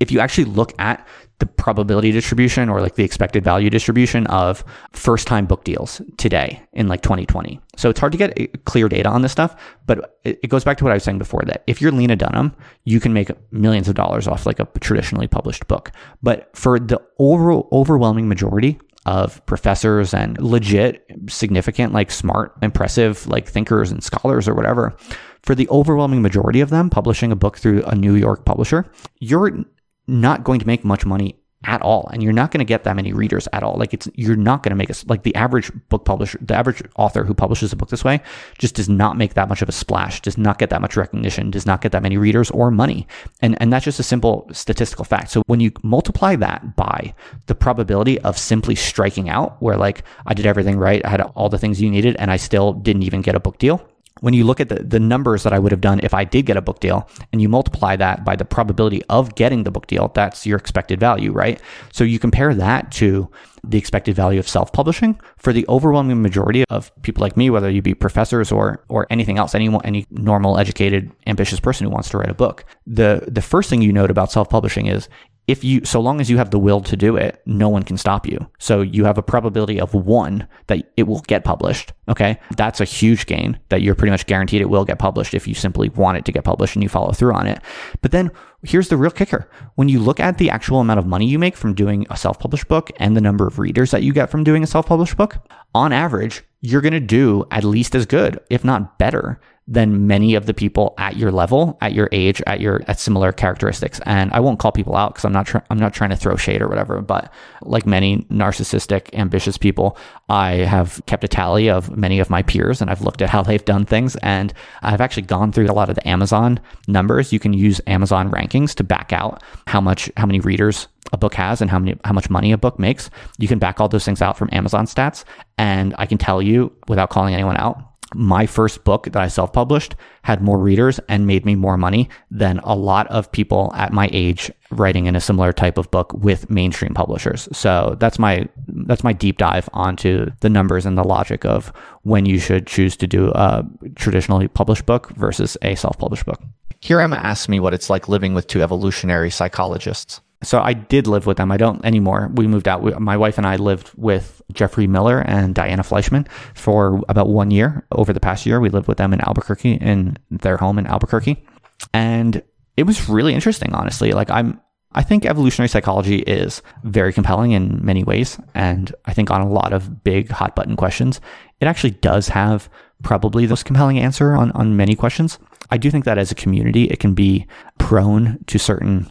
[0.00, 1.06] if you actually look at
[1.38, 6.60] the probability distribution or like the expected value distribution of first time book deals today
[6.72, 7.60] in like 2020.
[7.76, 9.54] So it's hard to get uh, clear data on this stuff,
[9.86, 12.56] but it, goes back to what I was saying before that if you're Lena Dunham,
[12.84, 15.92] you can make millions of dollars off like a traditionally published book.
[16.22, 23.48] But for the over, overwhelming majority of professors and legit, significant, like smart, impressive, like
[23.48, 24.94] thinkers and scholars or whatever,
[25.42, 28.84] for the overwhelming majority of them publishing a book through a New York publisher,
[29.18, 29.64] you're
[30.06, 32.94] not going to make much money at all and you're not going to get that
[32.94, 33.76] many readers at all.
[33.76, 36.82] Like it's you're not going to make a like the average book publisher the average
[36.96, 38.20] author who publishes a book this way
[38.58, 41.50] just does not make that much of a splash does not get that much recognition
[41.50, 43.08] does not get that many readers or money.
[43.42, 45.30] And and that's just a simple statistical fact.
[45.30, 47.12] So when you multiply that by
[47.46, 51.48] the probability of simply striking out where like I did everything right I had all
[51.48, 53.84] the things you needed and I still didn't even get a book deal
[54.20, 56.46] when you look at the, the numbers that I would have done if I did
[56.46, 59.86] get a book deal and you multiply that by the probability of getting the book
[59.86, 61.60] deal, that's your expected value, right?
[61.92, 63.30] So you compare that to
[63.64, 67.82] the expected value of self-publishing for the overwhelming majority of people like me, whether you
[67.82, 72.18] be professors or or anything else, any any normal, educated, ambitious person who wants to
[72.18, 72.64] write a book.
[72.86, 75.08] The the first thing you note about self-publishing is
[75.48, 77.96] if you so long as you have the will to do it no one can
[77.96, 78.38] stop you.
[78.58, 82.38] So you have a probability of one that it will get published okay?
[82.56, 85.54] That's a huge gain that you're pretty much guaranteed it will get published if you
[85.54, 87.60] simply want it to get published and you follow through on it.
[88.00, 88.30] But then
[88.62, 89.48] here's the real kicker.
[89.74, 92.68] When you look at the actual amount of money you make from doing a self-published
[92.68, 95.36] book and the number of readers that you get from doing a self-published book
[95.74, 99.40] on average you're going to do at least as good if not better
[99.70, 103.32] than many of the people at your level, at your age, at your at similar
[103.32, 104.00] characteristics.
[104.06, 106.36] And I won't call people out because I'm not tr- I'm not trying to throw
[106.36, 107.02] shade or whatever.
[107.02, 107.30] But
[107.60, 109.98] like many narcissistic, ambitious people,
[110.30, 113.42] I have kept a tally of many of my peers, and I've looked at how
[113.42, 114.16] they've done things.
[114.16, 117.30] And I've actually gone through a lot of the Amazon numbers.
[117.30, 121.34] You can use Amazon rankings to back out how much how many readers a book
[121.34, 123.10] has and how many how much money a book makes.
[123.38, 125.24] You can back all those things out from Amazon stats,
[125.56, 129.52] and I can tell you without calling anyone out my first book that I self
[129.52, 133.92] published had more readers and made me more money than a lot of people at
[133.92, 137.48] my age writing in a similar type of book with mainstream publishers.
[137.52, 142.24] So that's my that's my deep dive onto the numbers and the logic of when
[142.26, 143.64] you should choose to do a
[143.96, 146.40] traditionally published book versus a self published book.
[146.80, 150.20] Here Emma asks me what it's like living with two evolutionary psychologists.
[150.42, 151.50] So I did live with them.
[151.50, 152.30] I don't anymore.
[152.34, 152.82] We moved out.
[152.82, 157.50] We, my wife and I lived with Geoffrey Miller and Diana Fleischman for about one
[157.50, 157.84] year.
[157.90, 161.44] Over the past year, we lived with them in Albuquerque, in their home in Albuquerque,
[161.92, 162.42] and
[162.76, 163.74] it was really interesting.
[163.74, 164.60] Honestly, like I'm,
[164.92, 169.48] I think evolutionary psychology is very compelling in many ways, and I think on a
[169.48, 171.20] lot of big hot button questions,
[171.60, 172.70] it actually does have
[173.02, 175.40] probably the most compelling answer on on many questions.
[175.70, 179.10] I do think that as a community, it can be prone to certain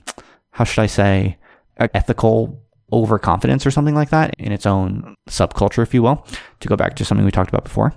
[0.58, 1.38] how should I say,
[1.80, 2.60] ethical
[2.92, 6.26] overconfidence or something like that in its own subculture, if you will,
[6.62, 7.94] to go back to something we talked about before.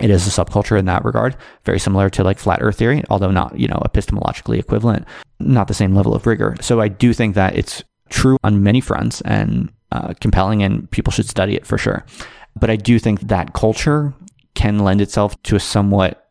[0.00, 3.30] It is a subculture in that regard, very similar to like flat earth theory, although
[3.30, 5.06] not, you know, epistemologically equivalent,
[5.38, 6.56] not the same level of rigor.
[6.60, 11.12] So I do think that it's true on many fronts and uh, compelling, and people
[11.12, 12.04] should study it for sure.
[12.58, 14.12] But I do think that culture
[14.54, 16.29] can lend itself to a somewhat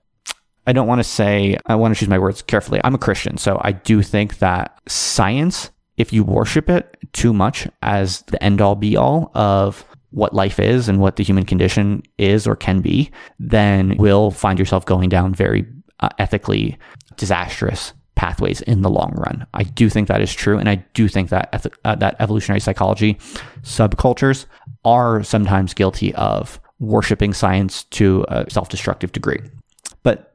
[0.70, 2.80] I don't want to say, I want to choose my words carefully.
[2.84, 7.68] I'm a Christian, so I do think that science, if you worship it too much
[7.82, 12.04] as the end all be all of what life is and what the human condition
[12.20, 13.10] is or can be,
[13.40, 15.66] then will find yourself going down very
[16.02, 16.78] uh, ethically
[17.18, 19.48] disastrous pathways in the long run.
[19.56, 23.18] I do think that is true, and I do think that uh, that evolutionary psychology
[23.64, 24.46] subcultures
[24.86, 29.40] are sometimes guilty of worshiping science to a self-destructive degree.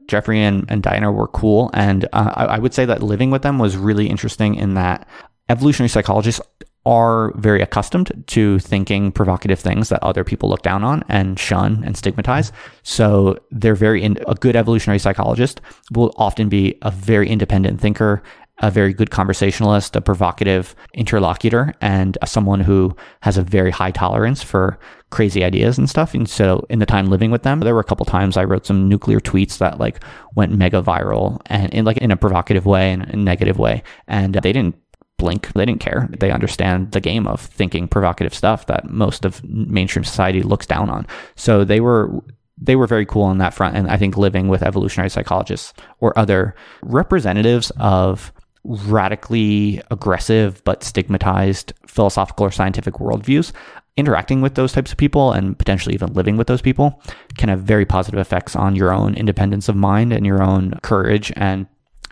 [0.07, 3.41] Geoffrey and, and Diana were cool, and uh, I, I would say that living with
[3.41, 5.07] them was really interesting in that
[5.49, 6.41] evolutionary psychologists
[6.85, 11.83] are very accustomed to thinking provocative things that other people look down on and shun
[11.83, 12.51] and stigmatize.
[12.83, 18.21] So they're very in, a good evolutionary psychologist will often be a very independent thinker,
[18.59, 24.41] a very good conversationalist, a provocative interlocutor, and someone who has a very high tolerance
[24.41, 24.79] for
[25.09, 26.13] crazy ideas and stuff.
[26.13, 28.65] And so in the time living with them, there were a couple times I wrote
[28.65, 30.03] some nuclear tweets that like
[30.35, 33.83] went mega viral and in like in a provocative way and a negative way.
[34.07, 34.75] And they didn't
[35.17, 35.51] blink.
[35.53, 36.09] They didn't care.
[36.19, 40.89] They understand the game of thinking provocative stuff that most of mainstream society looks down
[40.89, 41.07] on.
[41.35, 42.21] So they were
[42.57, 43.75] they were very cool on that front.
[43.75, 48.31] And I think living with evolutionary psychologists or other representatives of
[48.65, 53.51] radically aggressive but stigmatized philosophical or scientific worldviews,
[53.97, 57.01] interacting with those types of people and potentially even living with those people
[57.37, 61.31] can have very positive effects on your own independence of mind and your own courage
[61.35, 61.67] and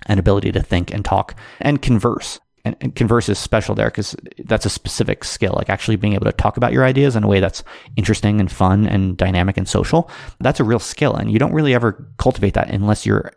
[0.05, 2.39] and ability to think and talk and converse.
[2.65, 6.25] And, and converse is special there because that's a specific skill like actually being able
[6.25, 7.63] to talk about your ideas in a way that's
[7.97, 10.09] interesting and fun and dynamic and social.
[10.39, 13.33] That's a real skill and you don't really ever cultivate that unless you're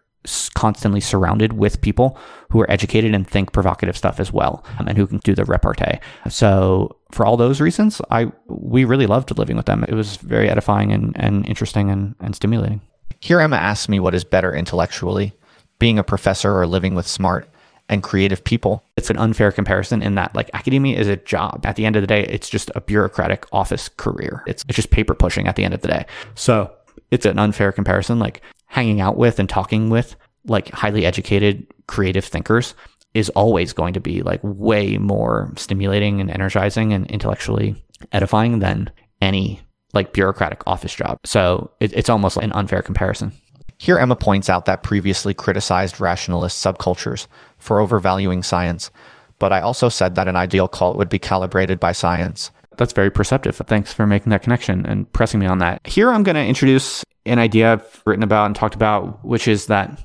[0.55, 2.19] constantly surrounded with people
[2.51, 5.45] who are educated and think provocative stuff as well um, and who can do the
[5.45, 5.99] repartee
[6.29, 10.49] so for all those reasons i we really loved living with them it was very
[10.49, 12.81] edifying and, and interesting and, and stimulating
[13.21, 15.33] here emma asks me what is better intellectually
[15.79, 17.49] being a professor or living with smart
[17.89, 18.85] and creative people.
[18.97, 21.65] It's an unfair comparison in that like academia is a job.
[21.65, 24.43] At the end of the day, it's just a bureaucratic office career.
[24.47, 26.07] It's, it's just paper pushing at the end of the day.
[26.35, 26.73] So
[27.11, 28.19] it's an unfair comparison.
[28.19, 32.75] Like hanging out with and talking with like highly educated creative thinkers
[33.15, 38.91] is always going to be like way more stimulating and energizing and intellectually edifying than
[39.23, 39.61] any
[39.95, 41.19] like bureaucratic office job.
[41.25, 43.33] So it, it's almost an unfair comparison.
[43.79, 47.27] Here, Emma points out that previously criticized rationalist subcultures
[47.59, 48.91] for overvaluing science,
[49.39, 52.51] but I also said that an ideal cult would be calibrated by science.
[52.79, 53.57] That's very perceptive.
[53.57, 55.87] Thanks for making that connection and pressing me on that.
[55.87, 59.67] Here, I'm going to introduce an idea I've written about and talked about, which is
[59.67, 60.03] that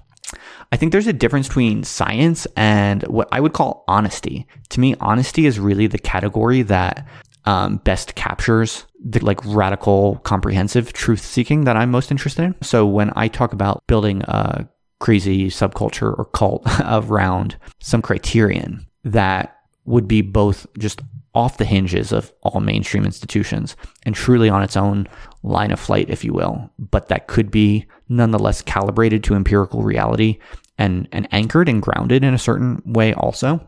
[0.71, 4.47] I think there's a difference between science and what I would call honesty.
[4.69, 7.05] To me, honesty is really the category that
[7.45, 12.55] um, best captures the like radical, comprehensive truth seeking that I'm most interested in.
[12.61, 14.67] So when I talk about building a
[14.99, 21.01] crazy subculture or cult around some criterion that would be both just
[21.33, 25.07] off the hinges of all mainstream institutions and truly on its own
[25.43, 30.37] line of flight, if you will, but that could be nonetheless calibrated to empirical reality
[30.77, 33.65] and, and anchored and grounded in a certain way also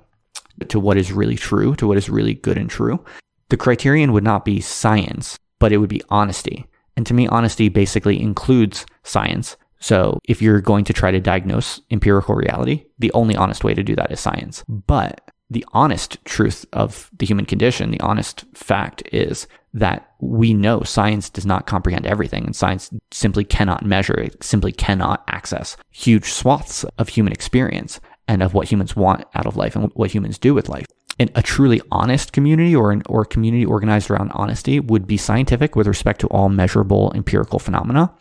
[0.68, 3.04] to what is really true, to what is really good and true.
[3.50, 6.68] The criterion would not be science, but it would be honesty.
[6.96, 9.58] And to me, honesty basically includes science.
[9.80, 13.84] So if you're going to try to diagnose empirical reality, the only honest way to
[13.84, 14.64] do that is science.
[14.68, 15.22] But
[15.54, 21.30] the honest truth of the human condition, the honest fact is that we know science
[21.30, 26.84] does not comprehend everything and science simply cannot measure, it simply cannot access huge swaths
[26.98, 30.54] of human experience and of what humans want out of life and what humans do
[30.54, 30.86] with life.
[31.20, 35.18] In a truly honest community or an or a community organized around honesty would be
[35.18, 38.14] scientific with respect to all measurable empirical phenomena,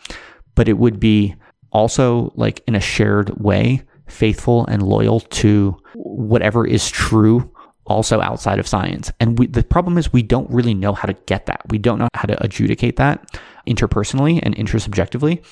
[0.55, 1.35] but it would be
[1.71, 7.51] also like in a shared way faithful and loyal to whatever is true
[7.87, 9.11] also outside of science.
[9.21, 11.63] And we, the problem is we don't really know how to get that.
[11.69, 15.45] We don't know how to adjudicate that interpersonally and intersubjectively.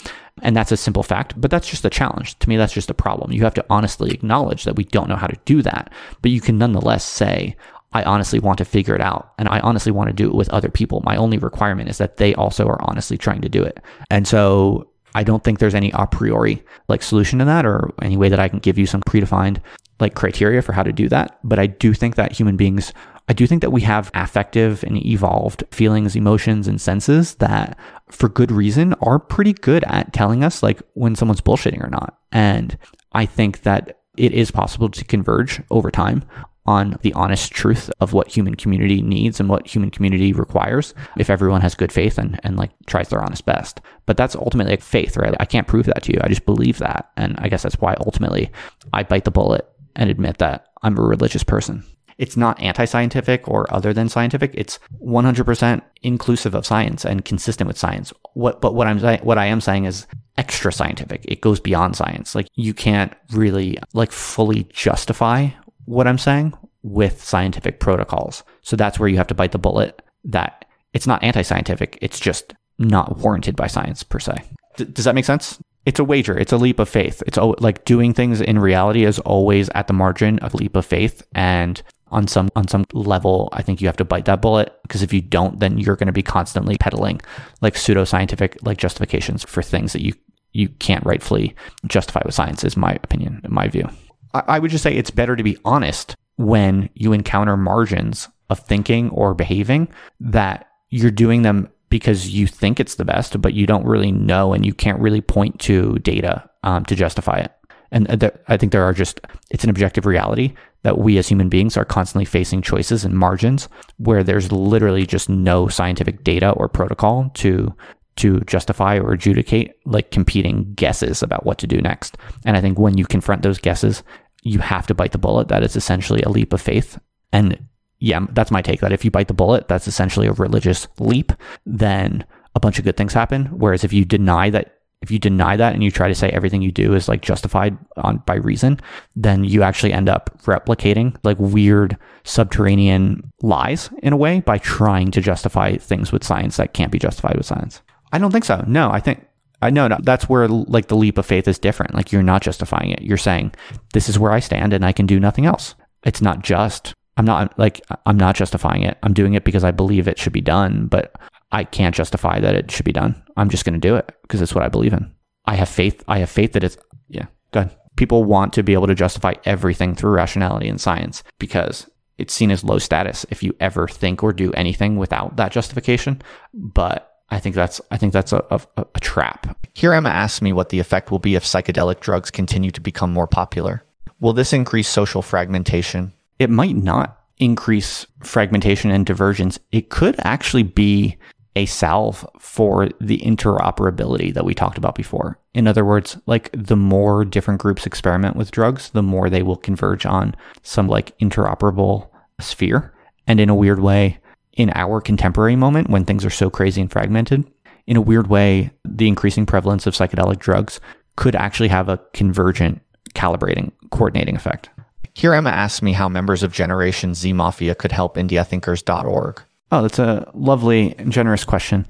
[0.42, 2.38] And that's a simple fact, but that's just a challenge.
[2.38, 3.32] To me, that's just a problem.
[3.32, 5.92] You have to honestly acknowledge that we don't know how to do that,
[6.22, 7.56] but you can nonetheless say,
[7.92, 10.48] I honestly want to figure it out and I honestly want to do it with
[10.50, 11.02] other people.
[11.04, 13.80] My only requirement is that they also are honestly trying to do it.
[14.10, 18.16] And so I don't think there's any a priori like solution to that or any
[18.16, 19.60] way that I can give you some predefined
[19.98, 21.38] like criteria for how to do that.
[21.44, 22.92] But I do think that human beings,
[23.28, 28.28] I do think that we have affective and evolved feelings, emotions, and senses that for
[28.28, 32.18] good reason are pretty good at telling us like when someone's bullshitting or not.
[32.32, 32.76] And
[33.12, 36.24] I think that it is possible to converge over time
[36.66, 41.30] on the honest truth of what human community needs and what human community requires if
[41.30, 43.80] everyone has good faith and, and like tries their honest best.
[44.06, 45.34] But that's ultimately like faith, right?
[45.40, 46.20] I can't prove that to you.
[46.22, 47.10] I just believe that.
[47.16, 48.50] And I guess that's why ultimately
[48.92, 51.84] I bite the bullet and admit that I'm a religious person.
[52.20, 54.50] it's not anti-scientific or other than scientific.
[54.52, 58.12] It's 100% inclusive of science and consistent with science.
[58.34, 60.06] What, but what I'm what I am saying is
[60.36, 61.24] extra scientific.
[61.24, 62.34] It goes beyond science.
[62.34, 65.48] Like you can't really like fully justify
[65.90, 68.44] what I'm saying with scientific protocols.
[68.62, 71.98] So that's where you have to bite the bullet that it's not anti-scientific.
[72.00, 74.36] It's just not warranted by science per se.
[74.76, 75.58] D- does that make sense?
[75.86, 76.38] It's a wager.
[76.38, 77.22] It's a leap of faith.
[77.26, 81.26] It's like doing things in reality is always at the margin of leap of faith.
[81.34, 85.02] And on some on some level, I think you have to bite that bullet because
[85.02, 87.20] if you don't, then you're going to be constantly peddling
[87.62, 90.12] like pseudoscientific like justifications for things that you
[90.52, 92.62] you can't rightfully justify with science.
[92.62, 93.88] Is my opinion, in my view.
[94.32, 99.10] I, would just say it's better to be honest when you encounter margins of thinking
[99.10, 99.88] or behaving
[100.20, 104.52] that you're doing them because you think it's the best, but you don't really know
[104.52, 107.52] and you can't really point to data um, to justify it.
[107.92, 109.20] And th- I think there are just,
[109.50, 113.68] it's an objective reality that we as human beings are constantly facing choices and margins
[113.98, 117.74] where there's literally just no scientific data or protocol to
[118.16, 122.18] to justify or adjudicate like competing guesses about what to do next.
[122.44, 124.02] And I think when you confront those guesses,
[124.42, 126.98] you have to bite the bullet That is essentially a leap of faith.
[127.32, 127.68] And
[127.98, 131.32] yeah, that's my take that if you bite the bullet, that's essentially a religious leap,
[131.66, 132.24] then
[132.54, 133.46] a bunch of good things happen.
[133.46, 136.62] Whereas if you deny that, if you deny that and you try to say everything
[136.62, 138.80] you do is like justified on by reason,
[139.14, 145.10] then you actually end up replicating like weird subterranean lies in a way by trying
[145.10, 147.82] to justify things with science that can't be justified with science.
[148.12, 148.64] I don't think so.
[148.66, 149.24] No, I think
[149.62, 151.94] I know no, that's where like the leap of faith is different.
[151.94, 153.02] Like you're not justifying it.
[153.02, 153.52] You're saying
[153.92, 155.74] this is where I stand and I can do nothing else.
[156.04, 158.96] It's not just I'm not like I'm not justifying it.
[159.02, 161.14] I'm doing it because I believe it should be done, but
[161.52, 163.20] I can't justify that it should be done.
[163.36, 165.12] I'm just going to do it because it's what I believe in.
[165.44, 166.02] I have faith.
[166.08, 167.26] I have faith that it's yeah.
[167.52, 167.76] Go ahead.
[167.96, 172.50] People want to be able to justify everything through rationality and science because it's seen
[172.50, 176.22] as low status if you ever think or do anything without that justification.
[176.54, 179.56] But I think that's I think that's a, a, a trap.
[179.74, 183.12] Here, Emma asks me what the effect will be if psychedelic drugs continue to become
[183.12, 183.84] more popular.
[184.18, 186.12] Will this increase social fragmentation?
[186.40, 189.58] it might not increase fragmentation and divergence.
[189.70, 191.16] It could actually be
[191.54, 195.38] a salve for the interoperability that we talked about before.
[195.52, 199.56] In other words, like the more different groups experiment with drugs, the more they will
[199.56, 202.08] converge on some like interoperable
[202.40, 202.94] sphere.
[203.26, 204.18] And in a weird way,
[204.54, 207.50] in our contemporary moment when things are so crazy and fragmented,
[207.86, 210.80] in a weird way, the increasing prevalence of psychedelic drugs
[211.16, 212.80] could actually have a convergent
[213.14, 214.70] calibrating, coordinating effect.
[215.14, 219.42] Here, Emma asks me how members of Generation Z Mafia could help IndieThinkers.org.
[219.72, 221.86] Oh, that's a lovely and generous question.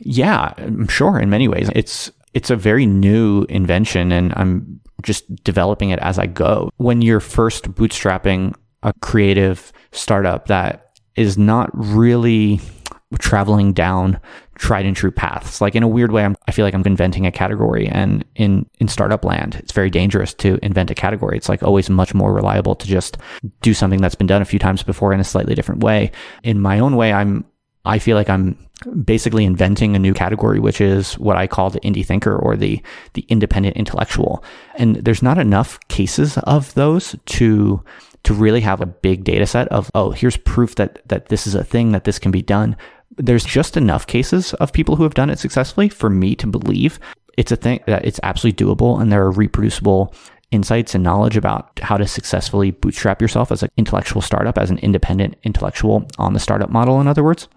[0.00, 1.70] Yeah, I'm sure in many ways.
[1.74, 6.70] It's it's a very new invention and I'm just developing it as I go.
[6.76, 10.81] When you're first bootstrapping a creative startup that
[11.16, 12.60] is not really
[13.18, 14.18] traveling down
[14.56, 15.60] tried and true paths.
[15.60, 17.88] Like in a weird way, I'm, I feel like I'm inventing a category.
[17.88, 21.36] And in, in startup land, it's very dangerous to invent a category.
[21.36, 23.18] It's like always much more reliable to just
[23.60, 26.12] do something that's been done a few times before in a slightly different way.
[26.42, 27.44] In my own way, I'm,
[27.84, 28.56] I feel like I'm
[29.04, 32.80] basically inventing a new category, which is what I call the indie thinker or the,
[33.14, 34.44] the independent intellectual.
[34.76, 37.82] And there's not enough cases of those to,
[38.24, 41.54] to really have a big data set of, oh, here's proof that, that this is
[41.54, 42.76] a thing, that this can be done
[43.18, 46.98] there's just enough cases of people who have done it successfully for me to believe
[47.36, 50.14] it's a thing that it's absolutely doable and there are reproducible
[50.50, 54.78] insights and knowledge about how to successfully bootstrap yourself as an intellectual startup, as an
[54.78, 57.48] independent intellectual on the startup model, in other words.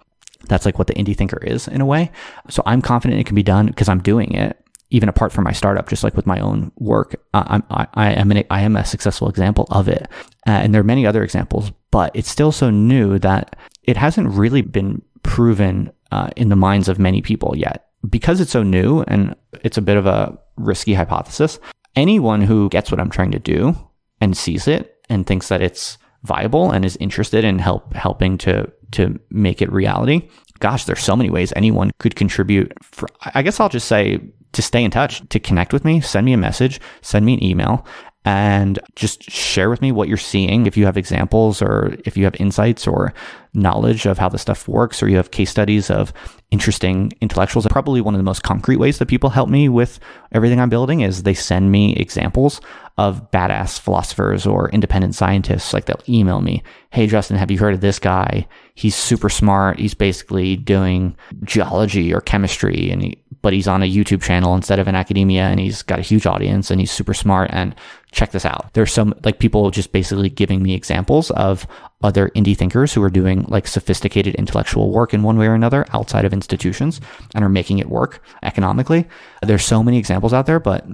[0.48, 2.10] That's like what the indie thinker is in a way.
[2.48, 4.58] So I'm confident it can be done because I'm doing it
[4.90, 8.30] even apart from my startup, just like with my own work, I'm, I, I, am
[8.30, 10.08] an, I am a successful example of it.
[10.46, 14.28] Uh, and there are many other examples, but it's still so new that it hasn't
[14.28, 17.86] really been proven uh, in the minds of many people yet.
[18.08, 19.34] Because it's so new and
[19.64, 21.58] it's a bit of a risky hypothesis,
[21.96, 23.74] anyone who gets what I'm trying to do
[24.20, 28.70] and sees it and thinks that it's viable and is interested in help helping to
[28.92, 30.28] to make it reality.
[30.60, 32.72] Gosh, there's so many ways anyone could contribute.
[32.82, 34.20] For, I guess I'll just say
[34.56, 37.44] to stay in touch, to connect with me, send me a message, send me an
[37.44, 37.86] email,
[38.24, 40.66] and just share with me what you're seeing.
[40.66, 43.14] If you have examples or if you have insights or
[43.54, 46.12] knowledge of how the stuff works, or you have case studies of
[46.50, 50.00] interesting intellectuals, probably one of the most concrete ways that people help me with
[50.32, 52.60] everything I'm building is they send me examples
[52.98, 55.72] of badass philosophers or independent scientists.
[55.72, 58.48] Like they'll email me, Hey, Justin, have you heard of this guy?
[58.74, 59.78] He's super smart.
[59.78, 64.80] He's basically doing geology or chemistry and he, but he's on a YouTube channel instead
[64.80, 67.76] of in academia and he's got a huge audience and he's super smart and
[68.10, 68.72] check this out.
[68.72, 71.64] There's some like people just basically giving me examples of
[72.02, 75.86] other indie thinkers who are doing like sophisticated intellectual work in one way or another
[75.92, 77.00] outside of institutions
[77.36, 79.06] and are making it work economically.
[79.42, 80.84] There's so many examples out there, but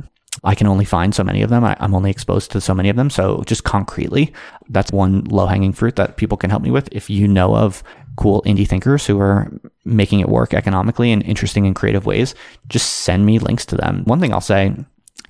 [0.44, 1.64] I can only find so many of them.
[1.64, 3.10] I, am only exposed to so many of them.
[3.10, 4.32] So just concretely,
[4.68, 6.88] that's one low hanging fruit that people can help me with.
[6.90, 7.82] If you know of
[8.16, 9.50] cool indie thinkers who are
[9.84, 12.34] making it work economically in interesting and creative ways,
[12.68, 14.04] just send me links to them.
[14.04, 14.74] One thing I'll say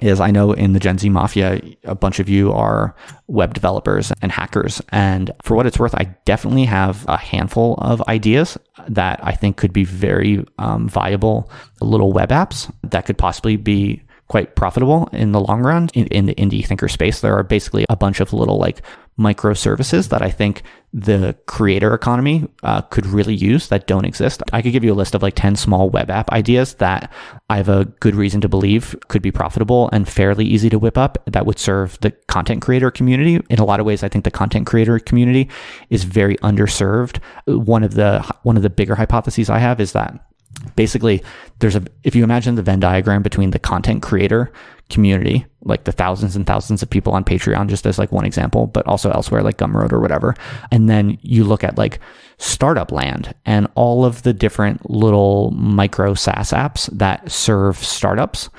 [0.01, 2.95] is I know in the Gen Z Mafia, a bunch of you are
[3.27, 4.81] web developers and hackers.
[4.89, 8.57] And for what it's worth, I definitely have a handful of ideas
[8.89, 11.51] that I think could be very um, viable
[11.81, 14.03] little web apps that could possibly be
[14.33, 17.21] quite profitable in the long run in, in, the indie thinker space.
[17.21, 18.81] There are basically a bunch of little like
[19.21, 20.63] microservices that I think
[20.95, 24.43] the creator economy uh, could really use that don't exist.
[24.51, 27.13] I could give you a list of like 10 small web app ideas that
[27.51, 30.97] I have a good reason to believe could be profitable and fairly easy to whip
[30.97, 33.39] up that would serve the content creator community.
[33.51, 35.51] In a lot of ways, I think the content creator community
[35.91, 37.21] is very underserved.
[37.45, 40.32] One of the, one of the bigger hypotheses I have is that
[40.77, 41.23] basically
[41.59, 44.53] there's a if you imagine the venn diagram between the content creator
[44.91, 48.67] community like the thousands and thousands of people on patreon just as like one example
[48.67, 50.35] but also elsewhere like gumroad or whatever
[50.71, 51.99] and then you look at like
[52.39, 58.51] startup land and all of the different little micro saas apps that serve startups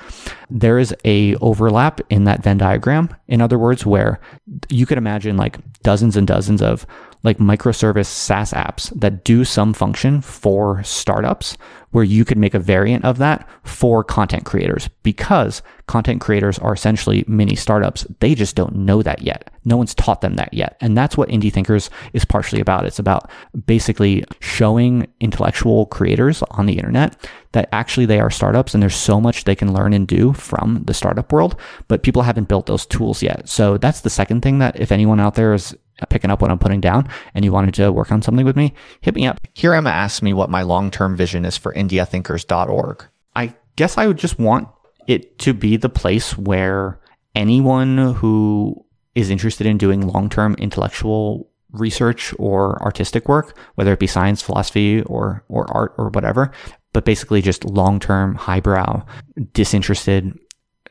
[0.50, 3.14] there is a overlap in that venn diagram.
[3.26, 4.20] In other words where
[4.68, 6.86] you could imagine like dozens and dozens of
[7.24, 11.56] like microservice SaaS apps that do some function for startups
[11.94, 16.72] where you could make a variant of that for content creators because content creators are
[16.72, 18.04] essentially mini startups.
[18.18, 19.48] They just don't know that yet.
[19.64, 20.76] No one's taught them that yet.
[20.80, 22.84] And that's what Indie Thinkers is partially about.
[22.84, 23.30] It's about
[23.64, 27.16] basically showing intellectual creators on the internet
[27.52, 30.82] that actually they are startups and there's so much they can learn and do from
[30.86, 31.54] the startup world,
[31.86, 33.48] but people haven't built those tools yet.
[33.48, 35.76] So that's the second thing that if anyone out there is
[36.08, 38.74] picking up what I'm putting down and you wanted to work on something with me,
[39.00, 39.40] hit me up.
[39.54, 43.04] Here Emma asked me what my long-term vision is for indiethinkers.org.
[43.36, 44.68] I guess I would just want
[45.06, 47.00] it to be the place where
[47.34, 48.84] anyone who
[49.14, 55.02] is interested in doing long-term intellectual research or artistic work, whether it be science, philosophy,
[55.02, 56.52] or or art or whatever,
[56.92, 59.04] but basically just long-term, highbrow,
[59.52, 60.38] disinterested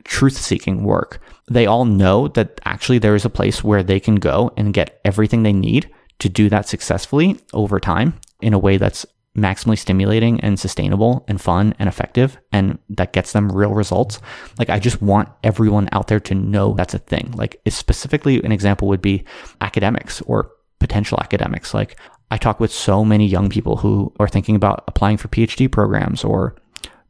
[0.04, 1.20] truth seeking work.
[1.50, 5.00] They all know that actually there is a place where they can go and get
[5.04, 5.90] everything they need
[6.20, 9.04] to do that successfully over time in a way that's
[9.36, 14.20] maximally stimulating and sustainable and fun and effective and that gets them real results.
[14.58, 17.32] Like I just want everyone out there to know that's a thing.
[17.36, 19.24] Like specifically an example would be
[19.60, 21.74] academics or potential academics.
[21.74, 21.98] Like
[22.30, 26.22] I talk with so many young people who are thinking about applying for PhD programs
[26.22, 26.54] or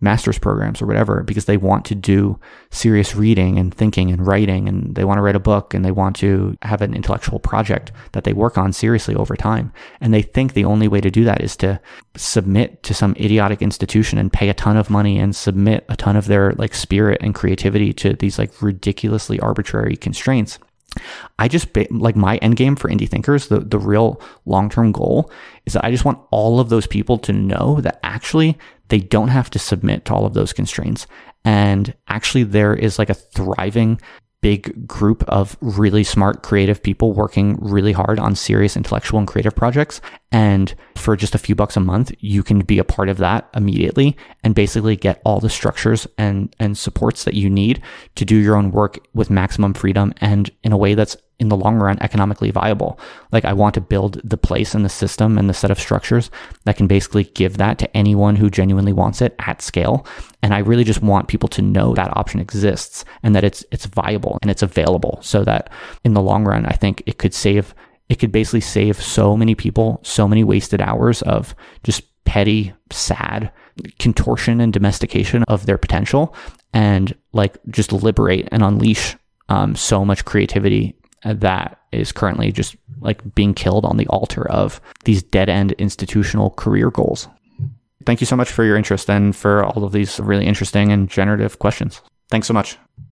[0.01, 2.39] master's programs or whatever because they want to do
[2.71, 5.91] serious reading and thinking and writing and they want to write a book and they
[5.91, 9.73] want to have an intellectual project that they work on seriously over time.
[10.01, 11.81] And they think the only way to do that is to
[12.17, 16.17] submit to some idiotic institution and pay a ton of money and submit a ton
[16.17, 20.59] of their like spirit and creativity to these like ridiculously arbitrary constraints.
[21.39, 25.31] I just like my end game for indie thinkers, the, the real long term goal
[25.67, 28.59] is that I just want all of those people to know that actually
[28.89, 31.07] they don't have to submit to all of those constraints.
[31.45, 34.01] And actually, there is like a thriving
[34.45, 39.57] big group of really smart, creative people working really hard on serious intellectual and creative
[39.57, 40.03] projects.
[40.33, 43.49] And for just a few bucks a month, you can be a part of that
[43.57, 47.81] immediately and basically get all the structures and, and supports that you need
[48.17, 51.57] to do your own work with maximum freedom and in a way that's in the
[51.57, 52.99] long run economically viable.
[53.33, 56.31] Like I want to build the place and the system and the set of structures
[56.65, 60.07] that can basically give that to anyone who genuinely wants it at scale.
[60.43, 63.87] And I really just want people to know that option exists and that it's it's
[63.87, 65.71] viable and it's available so that
[66.05, 67.75] in the long run I think it could save
[68.09, 73.51] it could basically save so many people so many wasted hours of just petty, sad
[73.99, 76.35] contortion and domestication of their potential
[76.73, 79.17] and like just liberate and unleash
[79.49, 84.81] um, so much creativity that is currently just like being killed on the altar of
[85.05, 87.29] these dead end institutional career goals.
[88.05, 91.09] Thank you so much for your interest and for all of these really interesting and
[91.09, 92.03] generative questions.
[92.31, 92.79] Thanks so much.